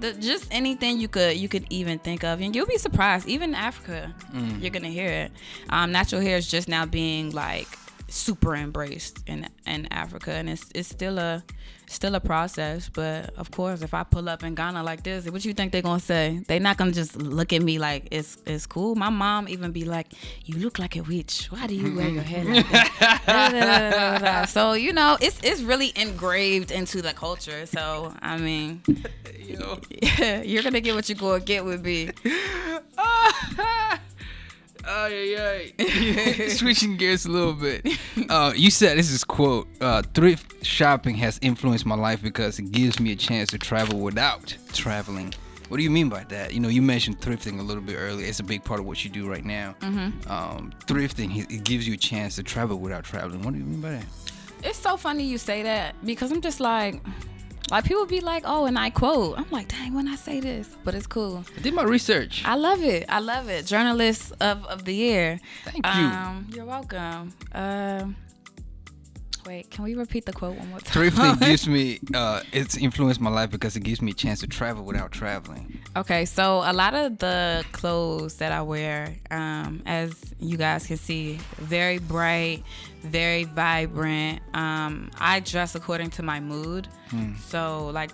[0.00, 3.26] the, just anything you could you could even think of, and you'll be surprised.
[3.28, 4.14] Even in Africa,
[4.60, 5.32] you're gonna hear it.
[5.70, 7.66] Um, natural hair is just now being like
[8.08, 11.42] super embraced in in Africa, and it's it's still a
[11.88, 12.88] still a process.
[12.88, 15.82] But of course, if I pull up in Ghana like this, what you think they're
[15.82, 16.42] gonna say?
[16.46, 18.94] They're not gonna just look at me like it's it's cool.
[18.94, 20.08] My mom even be like,
[20.44, 21.46] "You look like a witch.
[21.50, 26.70] Why do you wear your hair like that?" So you know, it's it's really engraved
[26.70, 27.66] into the culture.
[27.66, 28.82] So I mean,
[29.48, 29.80] Yo.
[30.44, 32.10] you're gonna get what you're gonna get with me.
[34.86, 36.48] Ay, ay, ay.
[36.48, 37.86] Switching gears a little bit.
[38.28, 39.68] Uh, you said this is quote.
[39.80, 43.98] Uh, thrift shopping has influenced my life because it gives me a chance to travel
[43.98, 45.34] without traveling.
[45.68, 46.54] What do you mean by that?
[46.54, 48.26] You know, you mentioned thrifting a little bit earlier.
[48.26, 49.74] It's a big part of what you do right now.
[49.82, 53.42] Um, thrifting it gives you a chance to travel without traveling.
[53.42, 54.04] What do you mean by that?
[54.64, 57.02] It's so funny you say that because I'm just like,
[57.70, 59.38] like people be like, oh, and I quote.
[59.38, 61.44] I'm like, dang, when I say this, but it's cool.
[61.56, 62.42] I did my research.
[62.44, 63.04] I love it.
[63.08, 63.66] I love it.
[63.66, 65.40] Journalist of, of the year.
[65.64, 65.92] Thank you.
[65.92, 67.34] Um, you're welcome.
[67.52, 68.16] Um,
[69.48, 71.10] wait, can we repeat the quote one more time?
[71.10, 74.46] Thrifting gives me, uh, it's influenced my life because it gives me a chance to
[74.46, 75.80] travel without traveling.
[75.96, 80.98] Okay, so a lot of the clothes that I wear, um, as you guys can
[80.98, 82.62] see, very bright,
[83.02, 84.40] very vibrant.
[84.52, 86.86] Um, I dress according to my mood.
[87.46, 88.10] So, like,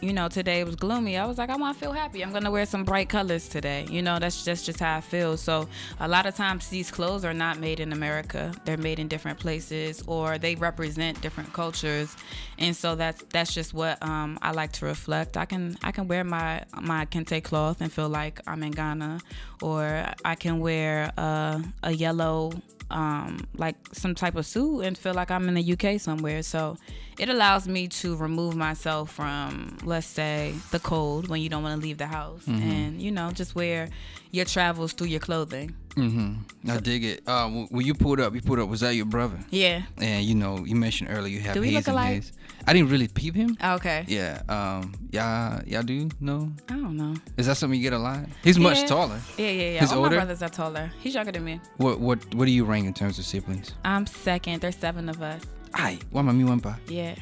[0.00, 1.16] you know, today was gloomy.
[1.16, 2.22] I was like, I want to feel happy.
[2.22, 3.86] I'm gonna wear some bright colors today.
[3.90, 5.36] You know, that's just just how I feel.
[5.36, 8.52] So, a lot of times these clothes are not made in America.
[8.64, 12.16] They're made in different places, or they represent different cultures,
[12.58, 15.36] and so that's that's just what um, I like to reflect.
[15.36, 19.20] I can I can wear my my kente cloth and feel like I'm in Ghana,
[19.62, 22.52] or I can wear uh, a yellow
[22.90, 26.42] um, like some type of suit and feel like I'm in the UK somewhere.
[26.42, 26.76] So
[27.18, 31.80] it allows me to remove myself from, let's say, the cold when you don't want
[31.80, 33.88] to leave the house, and you know, just wear
[34.30, 35.74] your travels through your clothing.
[35.96, 36.70] Mm-hmm.
[36.70, 37.22] I dig it.
[37.26, 38.68] Uh, when you pulled up, you pulled up.
[38.68, 39.38] Was that your brother?
[39.50, 39.82] Yeah.
[39.98, 42.08] And you know, you mentioned earlier you have Do we haze look alike?
[42.14, 42.32] haze.
[42.66, 43.56] I didn't really peep him.
[43.62, 44.04] Okay.
[44.06, 44.42] Yeah.
[44.48, 44.92] Um.
[45.12, 46.52] Y'all, y'all do know?
[46.68, 47.14] I don't know.
[47.36, 48.20] Is that something you get a lot?
[48.44, 49.18] He's much taller.
[49.36, 49.80] Yeah, yeah, yeah.
[49.80, 50.10] He's All older?
[50.10, 50.92] my brothers are taller.
[51.00, 51.60] He's younger than me.
[51.78, 53.72] What what what do you rank in terms of siblings?
[53.84, 54.60] I'm second.
[54.60, 55.42] There's seven of us.
[55.74, 56.78] Ay, why mami wampa?
[56.88, 57.14] Yeah.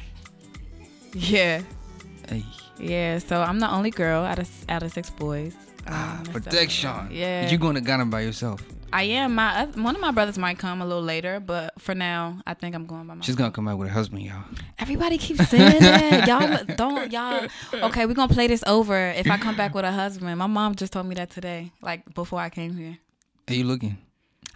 [1.13, 1.61] Yeah.
[2.31, 2.43] Ay.
[2.79, 3.19] Yeah.
[3.19, 5.55] So I'm the only girl out of out of six boys.
[5.87, 7.07] Ah, Um, there's seven of protection.
[7.11, 7.49] Yeah.
[7.49, 8.61] You going to Ghana by yourself?
[8.91, 9.35] I am.
[9.35, 12.75] My one of my brothers might come a little later, but for now, I think
[12.75, 13.25] I'm going by myself.
[13.25, 14.43] She's gonna come out with a husband, y'all.
[14.77, 16.27] Everybody keeps saying that.
[16.67, 17.47] y'all don't y'all.
[17.73, 18.95] Okay, we're gonna play this over.
[19.09, 22.13] If I come back with a husband, my mom just told me that today, like
[22.13, 22.97] before I came here.
[23.47, 23.97] Are you looking?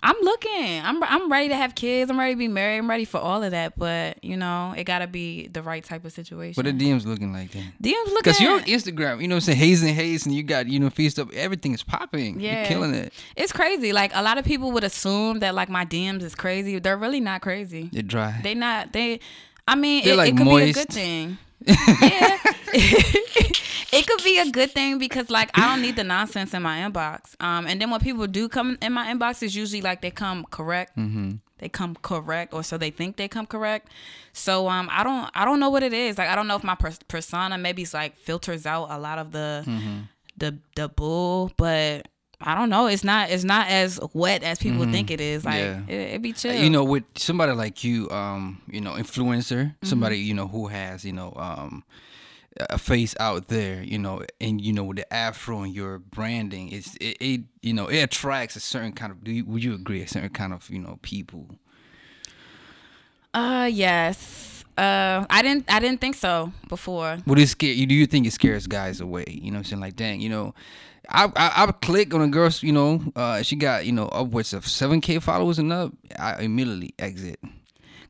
[0.05, 0.81] I'm looking.
[0.83, 2.11] I'm I'm ready to have kids.
[2.11, 2.77] I'm ready to be married.
[2.79, 3.79] I'm ready for all of that.
[3.79, 6.61] But you know, it gotta be the right type of situation.
[6.61, 7.71] What the DMs looking like then?
[7.81, 8.15] DMs looking.
[8.17, 9.57] Because you're on Instagram, you know what I'm saying?
[9.59, 11.31] Haze and Haze, and you got, you know, Fist Up.
[11.33, 12.41] Everything is popping.
[12.41, 12.59] Yeah.
[12.59, 13.13] You're killing it.
[13.37, 13.93] It's crazy.
[13.93, 16.79] Like a lot of people would assume that like my DMs is crazy.
[16.79, 17.89] They're really not crazy.
[17.93, 18.39] You're dry.
[18.43, 18.91] They not.
[18.91, 19.21] They.
[19.65, 20.89] I mean, They're it, like it could be a good moist.
[20.89, 21.37] thing.
[21.65, 22.37] yeah.
[23.93, 26.79] it could be a good thing because like I don't need the nonsense in my
[26.79, 27.35] inbox.
[27.39, 30.45] Um, and then when people do come in my inbox, it's usually like they come
[30.49, 30.97] correct.
[30.97, 31.33] mm-hmm.
[31.59, 33.87] They come correct, or so they think they come correct.
[34.33, 36.17] So um, I don't, I don't know what it is.
[36.17, 39.17] Like I don't know if my pers- persona maybe it's like filters out a lot
[39.17, 39.99] of the, Mm-hmm.
[40.37, 42.07] the, the bull, but.
[42.45, 42.87] I don't know.
[42.87, 43.29] It's not.
[43.29, 45.45] It's not as wet as people think it is.
[45.45, 45.89] Like Mm-hmm.
[45.89, 45.95] Yeah.
[45.95, 46.53] it, it be chill.
[46.53, 49.85] You know, with somebody like you, um, you know, influencer, Mm-hmm.
[49.87, 51.85] somebody you know who has, you know, um,
[52.69, 56.71] a face out there, you know, and you know with the afro and your branding,
[56.71, 59.23] it's it, it you know it attracts a certain kind of.
[59.23, 60.01] Do you, would you agree?
[60.01, 61.47] A certain kind of you know people.
[63.33, 64.63] Uh, yes.
[64.77, 65.71] Uh, I didn't.
[65.71, 67.17] I didn't think so before.
[67.25, 67.85] Would it scare you?
[67.85, 69.25] Do you think it scares guys away?
[69.27, 69.81] You know I'm saying?
[69.81, 70.55] Like, dang, you know,
[71.09, 74.53] I I, I click on a girl, you know, uh, she got, you know, upwards
[74.53, 75.93] of 7K followers and up.
[76.17, 77.39] I immediately exit.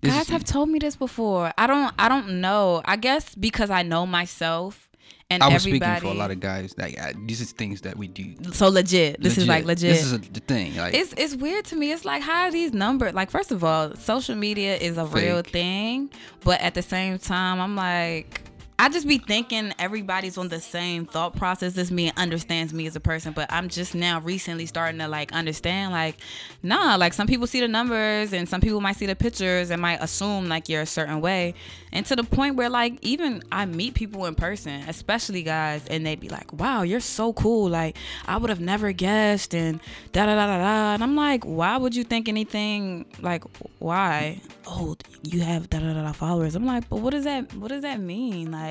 [0.09, 1.53] Guys is- have told me this before.
[1.57, 1.93] I don't.
[1.97, 2.81] I don't know.
[2.85, 4.89] I guess because I know myself
[5.29, 5.91] and I was everybody.
[5.99, 6.75] speaking for a lot of guys.
[6.77, 8.35] Like, I, these is things that we do.
[8.53, 9.21] so legit.
[9.21, 9.91] This is like legit.
[9.91, 10.75] This is a, the thing.
[10.75, 11.91] Like, it's it's weird to me.
[11.91, 13.13] It's like how are these numbers?
[13.13, 16.09] Like first of all, social media is a real thing,
[16.43, 18.41] but at the same time, I'm like.
[18.79, 22.87] I just be thinking everybody's on the same thought process as me and understands me
[22.87, 26.17] as a person, but I'm just now recently starting to like understand like,
[26.63, 29.81] nah, like some people see the numbers and some people might see the pictures and
[29.81, 31.53] might assume like you're a certain way.
[31.91, 36.05] And to the point where like even I meet people in person, especially guys, and
[36.05, 37.69] they'd be like, Wow, you're so cool.
[37.69, 39.79] Like I would have never guessed and
[40.13, 40.93] da da da da da.
[40.95, 43.43] And I'm like, why would you think anything like
[43.77, 44.41] why?
[44.65, 46.55] Oh, you have da da da da followers.
[46.55, 48.51] I'm like, but what does that what does that mean?
[48.51, 48.62] Like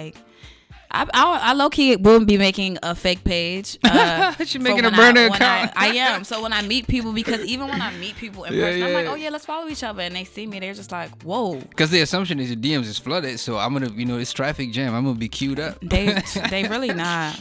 [0.94, 3.78] I, I, I low key will be making a fake page.
[3.92, 5.72] Uh, She for making a burner I, account.
[5.76, 6.24] I, I am.
[6.24, 8.92] So when I meet people, because even when I meet people in Yeah, person, I'm
[8.92, 11.56] like, oh yeah, let's follow each other, and they see me, they're just like, whoa.
[11.56, 14.70] because the assumption is your DMs is flooded, so I'm gonna, you know, it's traffic
[14.72, 14.94] jam.
[14.94, 15.78] I'm gonna be queued up.
[15.82, 17.36] They they really not.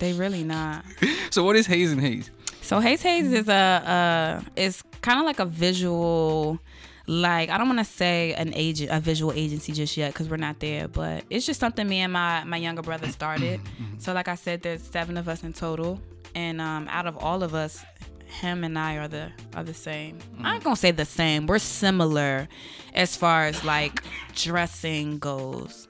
[0.00, 0.84] They really not.
[1.30, 2.30] so what is Haze and Haze?
[2.62, 6.58] So Haze Haze is a uh is kind of like a visual
[7.06, 10.36] like I don't want to say an agent a visual agency just yet cuz we're
[10.36, 13.60] not there, but it's just something me and my my younger brother started.
[13.98, 16.00] so like I said there's 7 of us in total
[16.34, 17.84] and um out of all of us
[18.26, 20.18] him and I are the are the same.
[20.42, 21.46] I ain't gonna say the same.
[21.46, 22.48] We're similar
[22.94, 24.02] as far as like
[24.34, 25.88] dressing goes,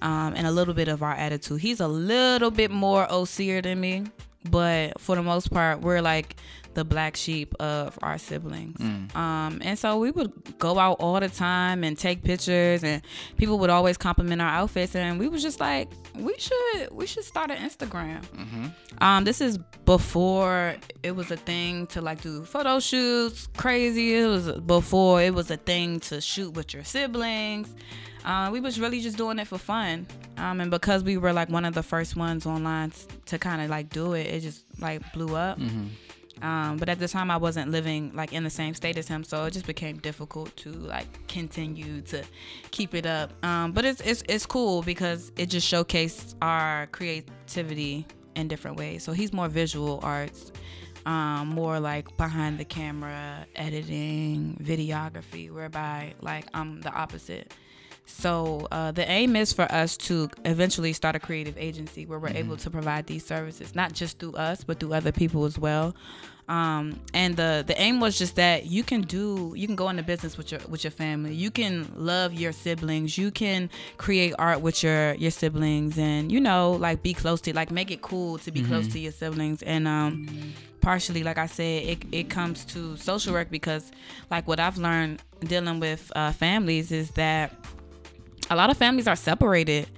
[0.00, 1.60] um, and a little bit of our attitude.
[1.60, 4.04] He's a little bit more OC'er than me,
[4.50, 6.36] but for the most part, we're like
[6.74, 8.78] the black sheep of our siblings.
[9.16, 13.02] Um, and so we would go out all the time and take pictures, and
[13.36, 17.24] people would always compliment our outfits, and we was just like, we should we should
[17.24, 18.22] start an Instagram.
[19.00, 24.14] Um, this is before it was a thing to like do photo shoots, crazy.
[24.14, 27.74] It was before it was a thing to shoot with your siblings.
[28.24, 30.06] Uh, we was really just doing it for fun.
[30.36, 32.92] Um, and because we were like one of the first ones online
[33.26, 35.58] to kind of like do it, it just like blew up.
[36.42, 39.24] Um, but at the time, I wasn't living like in the same state as him,
[39.24, 42.24] so it just became difficult to like continue to
[42.70, 43.32] keep it up.
[43.44, 49.02] Um, but it's it's it's cool because it just showcased our creativity in different ways.
[49.02, 50.52] So he's more visual arts,
[51.06, 57.52] um, more like behind the camera, editing, videography, whereby like I'm the opposite.
[58.08, 62.30] So uh, the aim is for us to eventually start a creative agency where we're
[62.30, 65.94] able to provide these services, not just through us, but through other people as well.
[66.48, 70.02] Um, and the the aim was just that you can do, you can go into
[70.02, 71.34] business with your with your family.
[71.34, 73.18] You can love your siblings.
[73.18, 73.68] You can
[73.98, 77.90] create art with your your siblings, and you know, like be close to, like make
[77.90, 79.62] it cool to be close to your siblings.
[79.62, 83.92] And um, partially, like I said, it it comes to social work because,
[84.30, 87.52] like what I've learned dealing with uh, families is that
[88.50, 89.88] a lot of families are separated.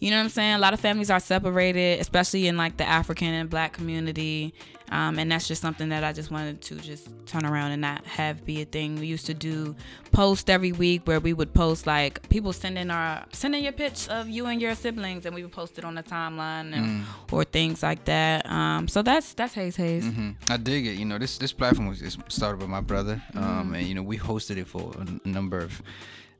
[0.00, 0.54] You know what I'm saying?
[0.54, 4.54] A lot of families are separated, especially in like the African and black community.
[4.90, 8.06] Um, and that's just something that I just wanted to just turn around and not
[8.06, 8.98] have be a thing.
[9.00, 9.74] We used to do
[10.12, 14.28] post every week where we would post like people sending our sending your pitch of
[14.30, 17.82] you and your siblings, and we would post it on the timeline and, or things
[17.82, 18.48] like that.
[18.48, 20.06] Um, so that's that's Haze Haze.
[20.06, 20.92] hmm I dig it.
[20.92, 23.44] You know, this this platform was started by my brother, Mm-hmm.
[23.44, 25.82] um, and you know we hosted it for a number of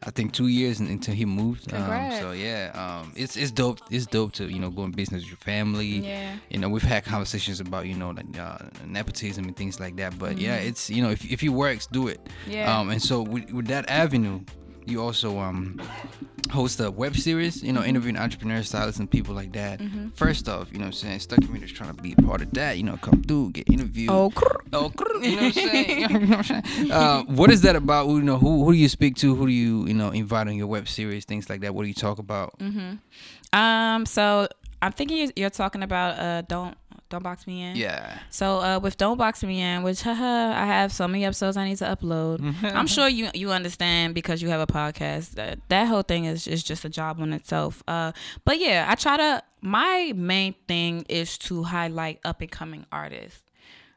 [0.06, 1.72] I think two years until he moved.
[1.74, 2.70] Um, so yeah,
[3.02, 3.80] um, it's it's dope.
[3.90, 5.86] It's dope to you know go in business with your family.
[5.86, 6.36] Yeah.
[6.50, 10.16] You know, we've had conversations about you know like uh, nepotism and things like that.
[10.18, 10.68] But yeah, Mm-hmm.
[10.68, 12.20] it's you know if if it works, do it.
[12.46, 12.78] Yeah.
[12.78, 14.40] Um, and so with, with that avenue,
[14.88, 15.80] you also um
[16.50, 17.88] host a web series, you know, Mm-hmm.
[17.90, 19.80] interviewing entrepreneurs, stylists, and people like that.
[20.14, 21.20] First off, you know what I'm saying?
[21.20, 24.10] Stuck Community's trying to be a part of that, you know, come through, get interviewed.
[24.10, 24.32] Oh,
[24.72, 24.90] Oh,
[25.22, 26.00] you know what I'm saying?
[26.10, 26.90] You know what I'm saying?
[26.92, 28.08] Uh, what is that about?
[28.08, 29.34] You know, who who do you speak to?
[29.34, 31.24] Who do you you know invite on your web series?
[31.24, 31.74] Things like that.
[31.74, 32.54] What do you talk about?
[33.52, 34.48] Um, so
[34.82, 36.76] I'm thinking you're, you're talking about uh, don't
[37.08, 37.76] don't box me in.
[37.76, 38.18] Yeah.
[38.30, 41.66] So uh, with Don't Box Me In, which haha, I have so many episodes I
[41.68, 42.54] need to upload.
[42.62, 46.46] I'm sure you you understand because you have a podcast that that whole thing is
[46.46, 47.82] is just a job on itself.
[47.88, 48.12] Uh,
[48.44, 49.42] but yeah, I try to.
[49.60, 53.42] My main thing is to highlight up and coming artists.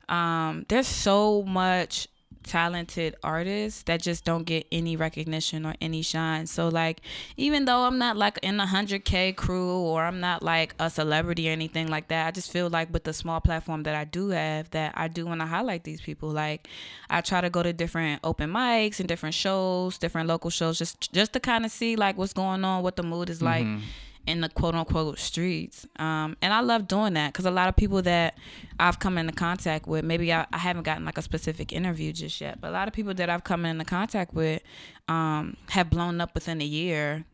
[0.09, 2.07] Um, there's so much
[2.43, 6.47] talented artists that just don't get any recognition or any shine.
[6.47, 7.01] So like
[7.37, 11.49] even though I'm not like in the 100k crew or I'm not like a celebrity
[11.49, 14.29] or anything like that, I just feel like with the small platform that I do
[14.29, 16.29] have that I do want to highlight these people.
[16.29, 16.67] Like
[17.09, 21.11] I try to go to different open mics and different shows, different local shows just
[21.13, 23.85] just to kind of see like what's going on, what the mood is like mm-hmm.
[24.27, 25.87] In the quote unquote streets.
[25.97, 28.37] Um, and I love doing that because a lot of people that
[28.79, 32.39] I've come into contact with, maybe I, I haven't gotten like a specific interview just
[32.39, 34.61] yet, but a lot of people that I've come into contact with
[35.07, 37.25] um, have blown up within a year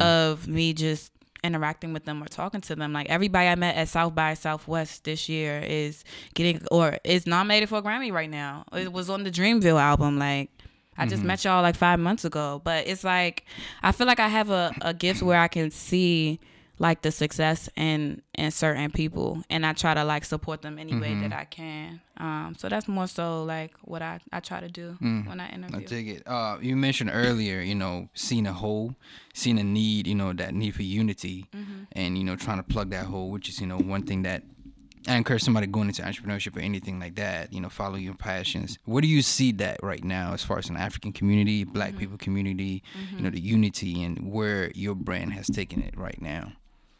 [0.00, 1.12] of me just
[1.44, 2.92] interacting with them or talking to them.
[2.92, 6.02] Like everybody I met at South by Southwest this year is
[6.34, 8.64] getting or is nominated for a Grammy right now.
[8.72, 10.18] It was on the Dreamville album.
[10.18, 10.50] Like
[10.98, 12.60] I just met y'all like five months ago.
[12.64, 13.44] But it's like
[13.82, 16.40] I feel like I have a, a gift where I can see
[16.78, 20.94] like the success in in certain people and I try to like support them any
[20.94, 22.00] way that I can.
[22.18, 25.78] Um so that's more so like what I, I try to do when I interview.
[25.78, 26.22] I dig it.
[26.26, 28.94] Uh, you mentioned earlier, you know, seeing a hole,
[29.32, 31.46] seeing a need, you know, that need for unity,
[31.92, 34.42] and you know, trying to plug that hole, which is you know one thing that
[35.08, 37.52] I encourage somebody going into entrepreneurship or anything like that.
[37.52, 38.78] You know, follow your passions.
[38.84, 41.98] Where do you see that right now, as far as an African community, Black mm-hmm.
[41.98, 42.82] people community,
[43.12, 43.34] you know, mm-hmm.
[43.34, 46.52] the unity and where your brand has taken it right now?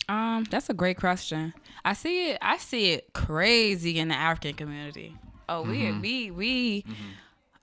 [0.09, 1.53] Um, that's a great question.
[1.85, 2.39] I see it.
[2.41, 5.17] I see it crazy in the African community.
[5.49, 6.01] Oh, we mm-hmm.
[6.01, 6.85] we we.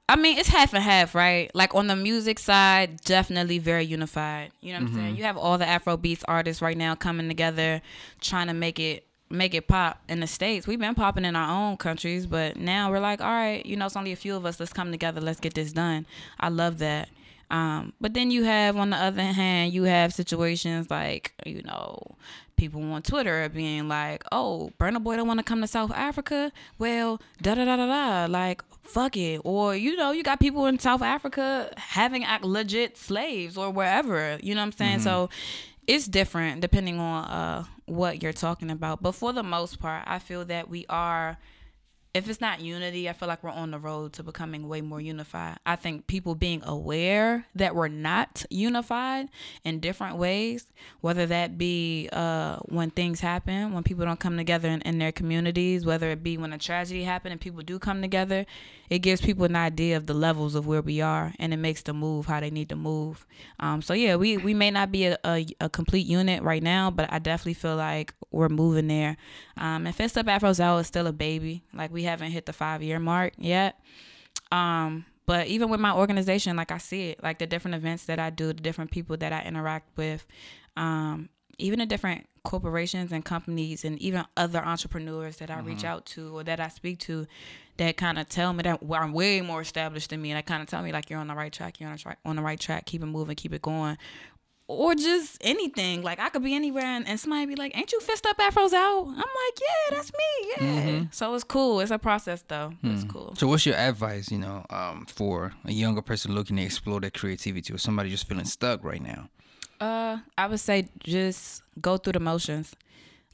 [0.10, 1.50] I mean, it's half and half, right?
[1.56, 4.52] Like on the music side, definitely very unified.
[4.60, 5.16] You know what I'm saying?
[5.16, 7.82] You have all the Afro beats artists right now coming together,
[8.20, 10.68] trying to make it make it pop in the states.
[10.68, 13.88] We've been popping in our own countries, but now we're like, all right, you know,
[13.88, 14.60] it's only a few of us.
[14.60, 15.20] Let's come together.
[15.20, 16.06] Let's get this done.
[16.40, 17.10] I love that.
[17.50, 22.00] Um, but then you have, on the other hand, you have situations like, you know,
[22.56, 26.52] people on Twitter being like, oh, Burna Boy don't want to come to South Africa.
[26.80, 28.32] Well, da da da da da.
[28.32, 29.42] Like, fuck it.
[29.44, 34.40] Or, you know, you got people in South Africa having legit slaves or wherever.
[34.42, 35.00] You know what I'm saying?
[35.00, 35.30] So
[35.86, 39.02] it's different depending on uh, what you're talking about.
[39.02, 41.38] But for the most part, I feel that we are
[42.14, 45.02] if it's not unity, I feel like we're on the road to becoming way more
[45.02, 45.58] unified.
[45.66, 49.30] I think people being aware that we're not unified
[49.64, 50.68] in different ways,
[51.02, 55.12] whether that be uh, when things happen, when people don't come together in, in their
[55.12, 58.46] communities, whether it be when a tragedy happened and people do come together,
[58.94, 61.82] it gives people an idea of the levels of where we are and it makes
[61.82, 63.26] them move how they need to move.
[63.60, 66.92] Um, so yeah, we, we may not be a, a, a complete unit right now,
[66.92, 69.18] but I definitely feel like we're moving there.
[69.58, 71.64] Um, and Fist Up Afros out is still a baby.
[71.74, 73.80] Like we haven't hit the five year mark yet.
[74.52, 78.20] Um, but even with my organization, like I see it, like the different events that
[78.20, 80.24] I do, the different people that I interact with,
[80.78, 85.88] um, even the different corporations and companies and even other entrepreneurs that I reach mm-hmm.
[85.88, 87.26] out to or that I speak to
[87.78, 90.62] that kind of tell me that I'm way more established than me and that kind
[90.62, 92.42] of tell me like you're on the right track, you're on the, track, on the
[92.42, 93.98] right track, keep it moving, keep it going.
[94.68, 96.04] Or just anything.
[96.04, 98.74] Like I could be anywhere and, and somebody be like, Ain't you Fist Up Afros
[98.74, 99.08] out?
[99.08, 100.50] I'm like, Yeah, that's me.
[100.50, 100.58] Yeah.
[100.58, 101.06] Mm-hmm.
[101.12, 101.80] So it's cool.
[101.80, 102.74] It's a process though.
[102.84, 103.10] It's hmm.
[103.10, 103.36] cool.
[103.36, 107.12] So, what's your advice, you know, um, for a younger person looking to explore their
[107.12, 109.30] creativity, or somebody just feeling stuck right now?
[109.84, 112.74] Uh, I would say just go through the motions.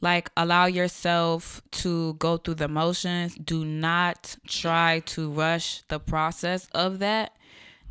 [0.01, 3.35] Like allow yourself to go through the motions.
[3.35, 7.35] Do not try to rush the process of that.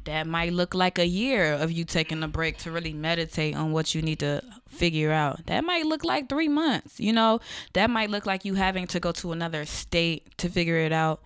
[0.04, 3.72] That might look like a year of you taking a break to really meditate on
[3.72, 5.46] what you need to figure out.
[5.46, 7.40] That might look like 3 months, you know?
[7.74, 11.20] That might look like you having to go to another state to figure it out.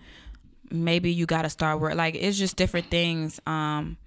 [0.69, 3.97] Maybe you got to start work like it's just different things um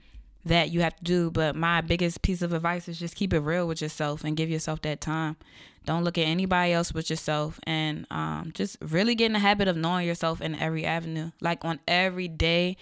[0.47, 1.31] that you have to do.
[1.31, 4.49] But my biggest piece of advice is just keep it real with yourself and give
[4.49, 5.37] yourself that time.
[5.85, 9.69] Don't look at anybody else but yourself and um, just really get in the habit
[9.69, 11.31] of knowing yourself in every avenue.
[11.41, 12.77] Like on every day,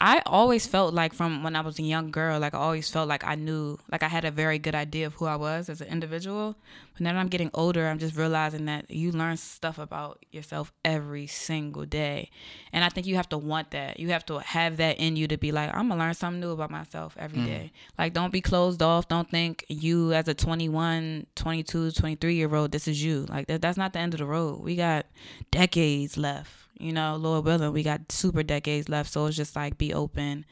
[0.00, 3.08] I always felt like from when I was a young girl, like I always felt
[3.08, 5.80] like I knew, like I had a very good idea of who I was as
[5.80, 6.56] an individual.
[6.92, 10.72] But now that I'm getting older, I'm just realizing that you learn stuff about yourself
[10.84, 12.30] every single day.
[12.70, 13.98] And I think you have to want that.
[13.98, 16.40] You have to have that in you to be like, I'm going to learn something
[16.40, 17.46] new about myself every mm.
[17.46, 17.72] day.
[17.96, 19.08] Like, don't be closed off.
[19.08, 23.24] Don't think you as a 21, 22, 23 year old, this is you.
[23.30, 24.60] Like, that, that's not the end of the road.
[24.60, 25.06] We got
[25.50, 29.12] decades left you know, Lord willing, we got super decades left.
[29.12, 30.44] So it's just like be open.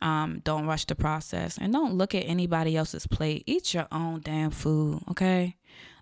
[0.00, 3.44] Um, don't rush the process and don't look at anybody else's plate.
[3.46, 5.56] Eat your own damn food, okay?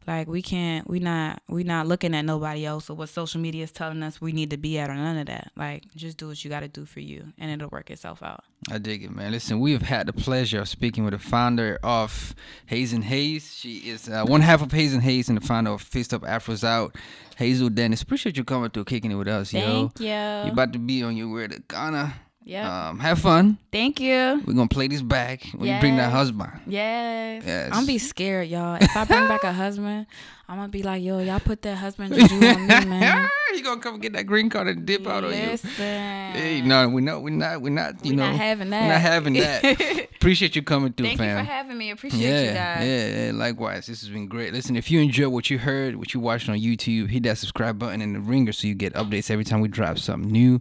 [0.07, 3.65] Like we can't, we not, we not looking at nobody else or what social media
[3.65, 5.53] is telling us we need to be at or none of that.
[5.57, 8.45] Like just do what you got to do for you, and it'll work itself out.
[8.71, 9.33] I dig it, man.
[9.33, 12.35] Listen, we have had the pleasure of speaking with the founder of
[12.67, 13.55] Haze and Haze.
[13.55, 16.23] She is uh, one half of Haze and Haze and the founder of Fist Up
[16.23, 16.97] Afros Out.
[17.37, 20.05] Hazel Dennis, appreciate you coming through, kicking it with us, Thank yo.
[20.05, 20.45] you.
[20.45, 22.15] You're about to be on your way to Ghana.
[22.51, 22.89] Yeah.
[22.89, 23.59] Um, have fun.
[23.71, 24.43] Thank you.
[24.45, 25.77] We're gonna play this back when yes.
[25.77, 26.51] you bring that husband.
[26.67, 27.45] Yes.
[27.47, 27.71] Yes.
[27.73, 28.77] I'm be scared, y'all.
[28.81, 30.07] If I bring back a husband,
[30.51, 33.29] I'm gonna be like, yo, y'all put that husband juju on me, man.
[33.55, 35.57] you gonna come get that green card and dip out on you.
[35.77, 38.83] Hey, no, we know we're not we're not you we're know not having that.
[38.83, 40.09] We're not having that.
[40.17, 41.39] Appreciate you coming through, Thank fam.
[41.39, 41.93] you for having me.
[41.93, 42.85] Appreciate yeah, you guys.
[42.85, 43.87] Yeah, yeah, likewise.
[43.87, 44.53] This has been great.
[44.53, 47.79] Listen, if you enjoyed what you heard, what you watched on YouTube, hit that subscribe
[47.79, 50.61] button and the ringer so you get updates every time we drop something new.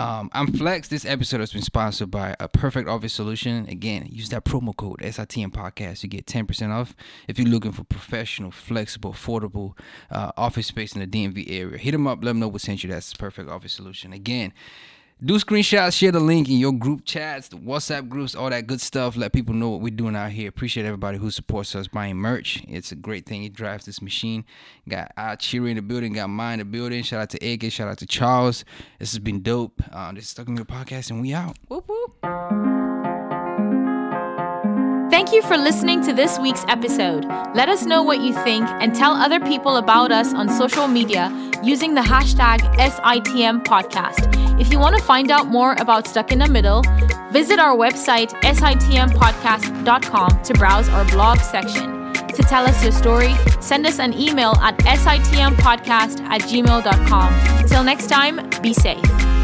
[0.00, 0.86] Um, I'm Flex.
[0.86, 3.66] This episode has been sponsored by a Perfect Office Solution.
[3.68, 6.04] Again, use that promo code SITM Podcast.
[6.04, 6.94] You get 10% off
[7.26, 9.76] if you're looking for professional, flexible, affordable
[10.10, 11.78] uh, office space in the DMV area.
[11.78, 12.18] Hit them up.
[12.22, 12.90] Let them know what sent you.
[12.90, 14.12] That's the Perfect Office Solution.
[14.12, 14.52] Again,
[15.24, 18.80] do screenshots, share the link in your group chats, the WhatsApp groups, all that good
[18.80, 19.16] stuff.
[19.16, 20.48] Let people know what we're doing out here.
[20.48, 22.62] Appreciate everybody who supports us buying merch.
[22.68, 23.42] It's a great thing.
[23.42, 24.44] It drives this machine.
[24.88, 27.02] Got our Cheery in the building, got mine in the building.
[27.02, 28.64] Shout out to AK, shout out to Charles.
[29.00, 29.82] This has been dope.
[29.92, 31.56] Uh, this is Stuck in the Podcast, and we out.
[31.66, 32.77] Whoop, whoop.
[35.10, 37.24] Thank you for listening to this week's episode.
[37.54, 41.32] Let us know what you think and tell other people about us on social media
[41.62, 44.60] using the hashtag SITM podcast.
[44.60, 46.82] If you want to find out more about Stuck in the Middle,
[47.32, 52.12] visit our website, sitmpodcast.com, to browse our blog section.
[52.12, 57.66] To tell us your story, send us an email at sitmpodcast at gmail.com.
[57.66, 59.37] Till next time, be safe.